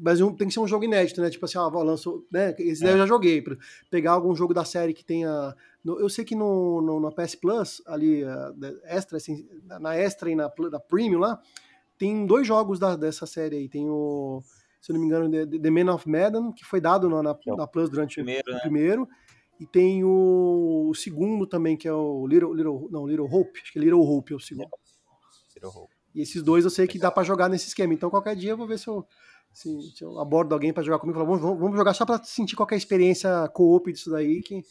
[0.00, 1.30] Mas um- tem que ser um jogo inédito, né?
[1.30, 2.54] Tipo assim, ó, vou lanço, né?
[2.58, 3.42] Esse daí eu já joguei.
[3.90, 5.56] Pegar algum jogo da série que tenha.
[6.00, 9.48] Eu sei que no, no, na PS Plus, ali, da- extra, assim,
[9.80, 11.40] na extra e na, na Premium lá,
[11.96, 13.68] tem dois jogos da- dessa série aí.
[13.68, 14.42] Tem o
[14.80, 17.30] se eu não me engano, The, The Man of Medan, que foi dado na, na,
[17.46, 18.60] é na Plus durante primeiro, o né?
[18.60, 19.08] primeiro.
[19.60, 23.72] E tem o, o segundo também, que é o Little, Little, não, Little Hope, acho
[23.72, 24.68] que é Little Hope é o segundo.
[25.52, 25.92] Zero Hope.
[26.14, 27.92] E esses dois eu sei que dá pra jogar nesse esquema.
[27.92, 29.04] Então qualquer dia eu vou ver se eu,
[29.52, 31.18] se, se eu abordo alguém pra jogar comigo.
[31.18, 34.10] e falar, Vamos, vamos jogar só pra sentir qual que é a experiência co-op disso
[34.12, 34.40] daí.
[34.42, 34.62] Que...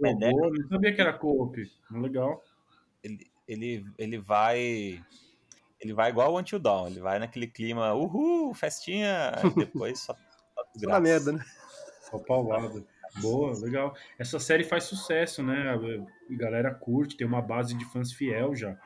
[0.00, 1.56] Pô, não sabia que era co-op.
[1.90, 2.42] Legal.
[3.02, 5.02] ele, ele, ele vai.
[5.80, 10.12] Ele vai igual o Until Dawn, ele vai naquele clima, uhul, festinha, aí depois só,
[10.14, 11.44] só Só na merda, né?
[12.10, 12.84] Só paulada.
[13.20, 13.94] Boa, legal.
[14.18, 15.70] Essa série faz sucesso, né?
[15.70, 18.78] A galera curte, tem uma base de fãs fiel já.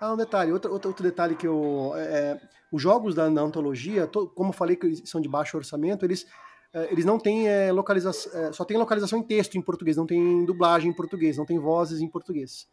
[0.00, 1.92] Ah, um detalhe, outro, outro, outro detalhe que eu.
[1.96, 5.56] é, os jogos da na antologia, to- como eu falei que eles são de baixo
[5.56, 6.28] orçamento, eles, é,
[6.90, 8.32] eles não têm é, localização.
[8.40, 11.58] é, só tem localização em texto em português, não tem dublagem em português, não tem
[11.58, 12.68] vozes em português.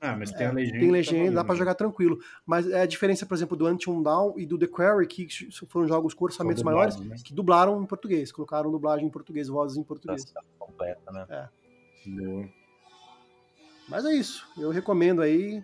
[0.00, 0.78] Ah, mas tem a legenda.
[0.78, 1.46] Tem tá legenda, dá valendo.
[1.46, 2.18] pra jogar tranquilo.
[2.44, 5.28] Mas é a diferença, por exemplo, do Until Down e do The Quarry, que
[5.68, 7.16] foram jogos com orçamentos São maiores, né?
[7.24, 10.24] que dublaram em português, colocaram dublagem em português, vozes em português.
[10.34, 11.48] Nossa, completa, né?
[12.06, 12.48] Boa.
[13.88, 15.62] Mas é isso, eu recomendo aí.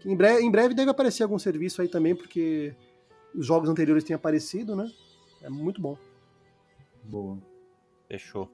[0.00, 2.74] Que em, breve, em breve deve aparecer algum serviço aí também, porque
[3.34, 4.90] os jogos anteriores têm aparecido, né?
[5.42, 5.96] É muito bom.
[7.10, 7.42] Boa.
[8.06, 8.48] Fechou.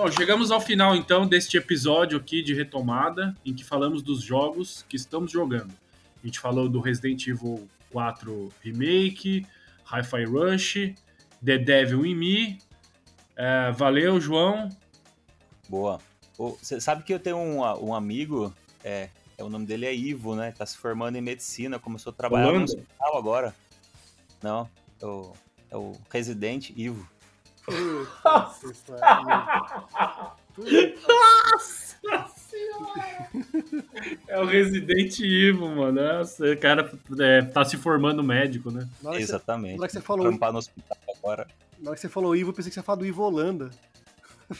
[0.00, 4.82] Bom, chegamos ao final então deste episódio aqui de retomada, em que falamos dos jogos
[4.88, 5.74] que estamos jogando.
[6.22, 9.46] A gente falou do Resident Evil 4 Remake,
[9.84, 10.94] Hi-Fi Rush,
[11.44, 12.58] The Devil in Me.
[13.36, 14.70] É, valeu, João.
[15.68, 16.00] Boa.
[16.38, 20.34] Você sabe que eu tenho um, um amigo, é, é, o nome dele é Ivo,
[20.34, 20.50] né?
[20.52, 22.72] Tá se formando em medicina, começou a trabalhar no Holanda?
[22.72, 23.54] hospital agora.
[24.42, 24.66] Não,
[24.98, 25.32] é o,
[25.72, 27.06] é o residente Ivo.
[34.28, 36.00] É o Resident Evil, mano.
[36.02, 38.88] Nossa, o cara é, tá se formando médico, né?
[39.14, 39.74] Exatamente.
[39.74, 41.46] na hora que você falou, Trampar no hospital agora.
[41.78, 43.70] na hora que você falou Ivo, eu pensei que você ia falar do Ivo Holanda.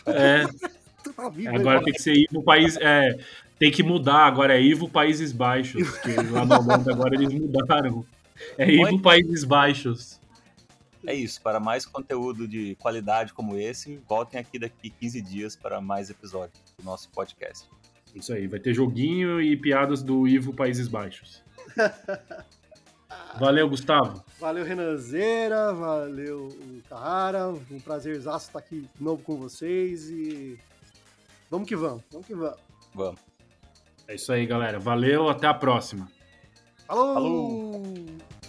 [0.06, 0.44] É,
[1.16, 1.84] tá vivo, agora né?
[1.84, 2.76] tem que ser Ivo País.
[2.76, 3.18] É,
[3.58, 5.82] tem que mudar, agora é Ivo Países Baixos.
[5.90, 8.04] Porque lá na Holanda agora eles mudaram.
[8.56, 9.00] É Ivo?
[9.00, 10.19] Países Baixos.
[11.06, 11.40] É isso.
[11.40, 16.60] Para mais conteúdo de qualidade como esse, voltem aqui daqui 15 dias para mais episódios
[16.78, 17.68] do nosso podcast.
[18.14, 21.42] Isso aí, vai ter joguinho e piadas do Ivo Países Baixos.
[23.38, 24.24] Valeu, Gustavo.
[24.38, 26.48] Valeu, Renanzeira, valeu,
[26.88, 27.48] Carrara.
[27.48, 30.58] Um prazerzaço estar aqui de novo com vocês e
[31.50, 32.58] vamos que vamos, vamos que vamos.
[32.94, 33.20] Vamos.
[34.08, 34.78] É isso aí, galera.
[34.78, 36.10] Valeu, até a próxima.
[36.86, 37.14] Falou!
[37.14, 38.39] Falou!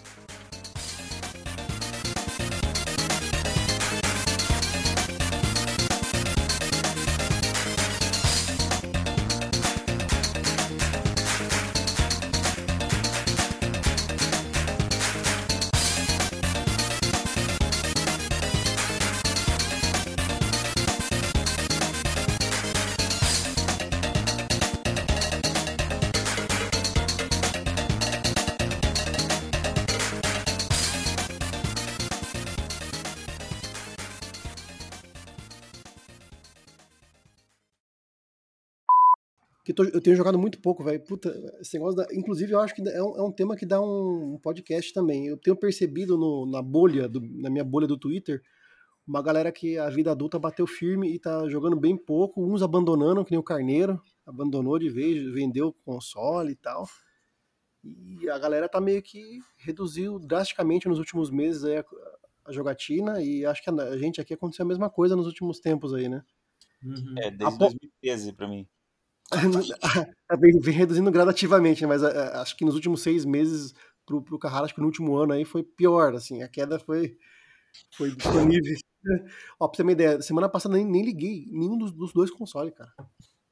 [39.85, 40.99] Tô- eu tenho jogado muito pouco, velho.
[41.01, 41.29] Puta,
[41.61, 42.07] esse negócio da.
[42.13, 45.27] Inclusive, eu acho que é um, é um tema que dá um, um podcast também.
[45.27, 48.41] Eu tenho percebido no- na bolha, do- na minha bolha do Twitter,
[49.07, 53.25] uma galera que a vida adulta bateu firme e tá jogando bem pouco, uns abandonando,
[53.25, 56.87] que nem o Carneiro, abandonou de vez, vendeu o console e tal.
[57.83, 61.85] E a galera tá meio que reduziu drasticamente nos últimos meses aí a,
[62.45, 65.59] a jogatina, e acho que a, a gente aqui aconteceu a mesma coisa nos últimos
[65.59, 66.23] tempos aí, né?
[66.83, 67.15] Uhum.
[67.17, 68.67] É, desde Apo- 2013 pra mim.
[70.39, 71.87] Vem, vem reduzindo gradativamente, né?
[71.87, 73.73] mas é, é, acho que nos últimos seis meses
[74.05, 77.17] pro, pro Carrara, acho que no último ano aí foi pior, assim, a queda foi,
[77.95, 78.75] foi disponível.
[79.59, 82.29] Ó, pra você ter uma ideia, semana passada nem, nem liguei nenhum dos, dos dois
[82.31, 82.91] consoles, cara.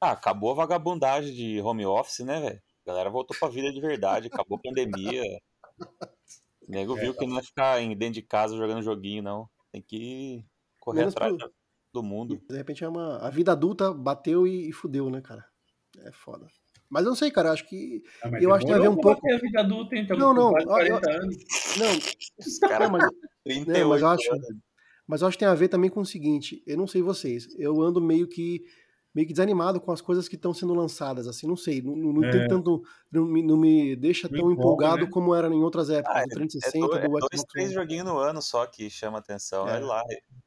[0.02, 2.62] Ah, acabou a vagabundagem de home office, né, velho?
[2.86, 5.22] A galera voltou pra vida de verdade, acabou a pandemia.
[5.22, 5.80] O
[6.70, 9.50] nego viu que não é ficar em- dentro de casa jogando joguinho, não.
[9.72, 10.46] Tem que
[10.80, 11.52] correr Menos atrás pro-
[11.94, 12.42] do mundo.
[12.50, 13.18] De repente é uma.
[13.18, 15.46] A vida adulta bateu e, e fudeu, né, cara?
[16.06, 16.48] É foda.
[16.90, 18.02] Mas eu não sei, cara, acho que.
[18.24, 20.08] Ah, Eu acho que tem a ver um pouco- a vida adulta, hein?
[20.08, 21.38] Tamo Não, não, eu- 40 anos.
[21.78, 23.10] Não, caras, mas,
[23.44, 24.30] 38 não, mas eu acho.
[25.08, 27.48] Mas eu acho que tem a ver também com o seguinte, eu não sei vocês,
[27.58, 28.64] eu ando meio que
[29.14, 32.24] meio que desanimado com as coisas que estão sendo lançadas, assim, não sei, não, não
[32.24, 32.30] É.
[32.32, 35.10] tem tanto, não me, não me deixa tão empolga, empolgado né?
[35.12, 37.72] como era em outras épocas, Ah, do É, 360, do- é do dois, Xbox três
[37.74, 39.68] joguinhos no ano só que chama atenção.
[39.68, 39.74] É.
[39.78, 40.04] Olha lá.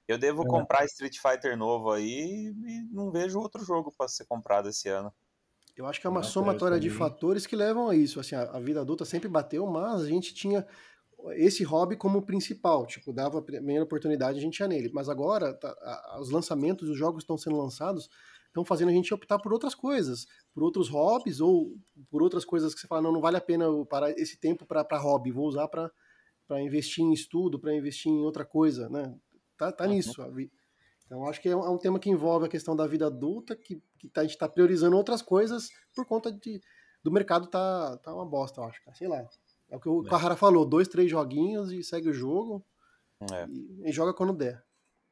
[0.07, 0.47] Eu devo É.
[0.47, 5.13] comprar Street Fighter novo aí e não vejo outro jogo pra ser comprado esse ano.
[5.77, 8.61] Eu acho que é uma somatória de fatores que levam a isso, assim, a, a
[8.61, 10.67] vida adulta sempre bateu, mas a gente tinha
[11.35, 15.55] esse hobby como principal, tipo, dava a primeira oportunidade, a gente ia nele, mas agora
[15.55, 18.09] tá- a- os lançamentos, os jogos estão sendo lançados,
[18.47, 21.77] estão fazendo a gente optar por outras coisas, por outros hobbies ou
[22.11, 24.67] por outras coisas que você fala, não, não vale a pena eu parar esse tempo
[24.67, 25.91] para hobby, vou usar para
[26.61, 29.15] investir em estudo, para investir em outra coisa, né?
[29.57, 29.91] Tá, tá Uhum.
[29.91, 30.21] nisso.
[30.21, 30.29] a
[31.13, 33.55] Então acho que é um, é um tema que envolve a questão da vida adulta,
[33.55, 36.59] que, que tá- a gente está priorizando outras coisas por conta de,
[37.05, 38.81] do mercado tá, tá uma bosta, eu acho.
[38.95, 39.23] Sei lá.
[39.69, 40.09] É o que o É.
[40.09, 42.65] Carrara falou, dois, três joguinhos e segue o jogo
[43.31, 44.65] É, e, e joga quando der.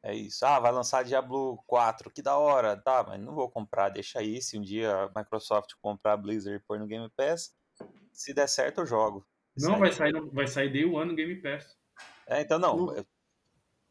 [0.02, 0.42] é isso.
[0.46, 2.78] Ah, vai lançar Diablo 4, que da hora.
[2.78, 4.40] Tá, mas não vou comprar, deixa aí.
[4.40, 7.54] Se um dia a Microsoft comprar a Blizzard e pôr no Game Pass,
[8.10, 9.26] se der certo eu jogo.
[9.58, 11.76] Se Não, vai sair, vai sair day one no Game Pass.
[12.26, 12.74] É, então não.
[12.86, 13.06] Não- eu-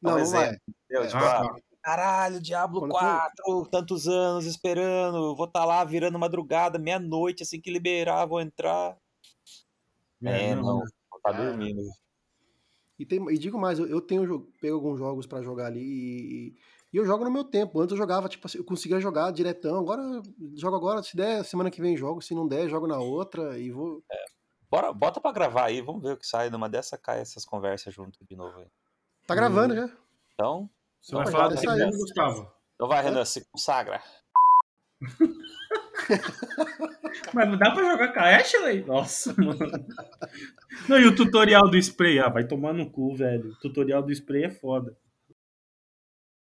[0.02, 0.48] Não, não vai.
[0.48, 1.08] exemplo, entendeu?
[1.08, 1.60] Tipo, Ah, ah, tá.
[1.90, 7.72] Caralho, Diablo Quando 4, tantos anos esperando, vou estar lá virando madrugada, meia-noite, assim que
[7.72, 8.96] liberar, vou entrar.
[10.24, 11.32] É, não, vou estar Ah.
[11.32, 11.82] dormindo.
[13.00, 16.56] E, tem, e digo mais, eu, eu tenho pego alguns jogos pra jogar ali e,
[16.94, 17.80] e eu jogo no meu tempo.
[17.80, 19.80] Antes eu jogava, tipo assim, eu conseguia jogar diretão.
[19.80, 20.22] Agora
[20.58, 23.72] jogo agora, se der, semana que vem jogo, se não der, jogo na outra e
[23.72, 24.04] vou.
[24.70, 26.52] Bora, bota pra gravar aí, vamos ver o que sai.
[26.52, 28.68] Numa dessa cai essas conversas junto de novo aí.
[29.26, 29.90] Tá gravando já.
[30.34, 30.70] Então,
[31.02, 31.90] Você vai Não, falar já do saiu.
[31.92, 32.52] que Gustavo?
[32.76, 34.02] então vai, Renan, se consagra.
[37.34, 38.84] Mas dá pra jogar com a Ashley?
[38.86, 39.60] Nossa, mano.
[40.88, 42.20] Não, e o tutorial do spray?
[42.20, 43.52] Ah, vai tomar no cu, velho.
[43.52, 44.96] O tutorial do spray é foda.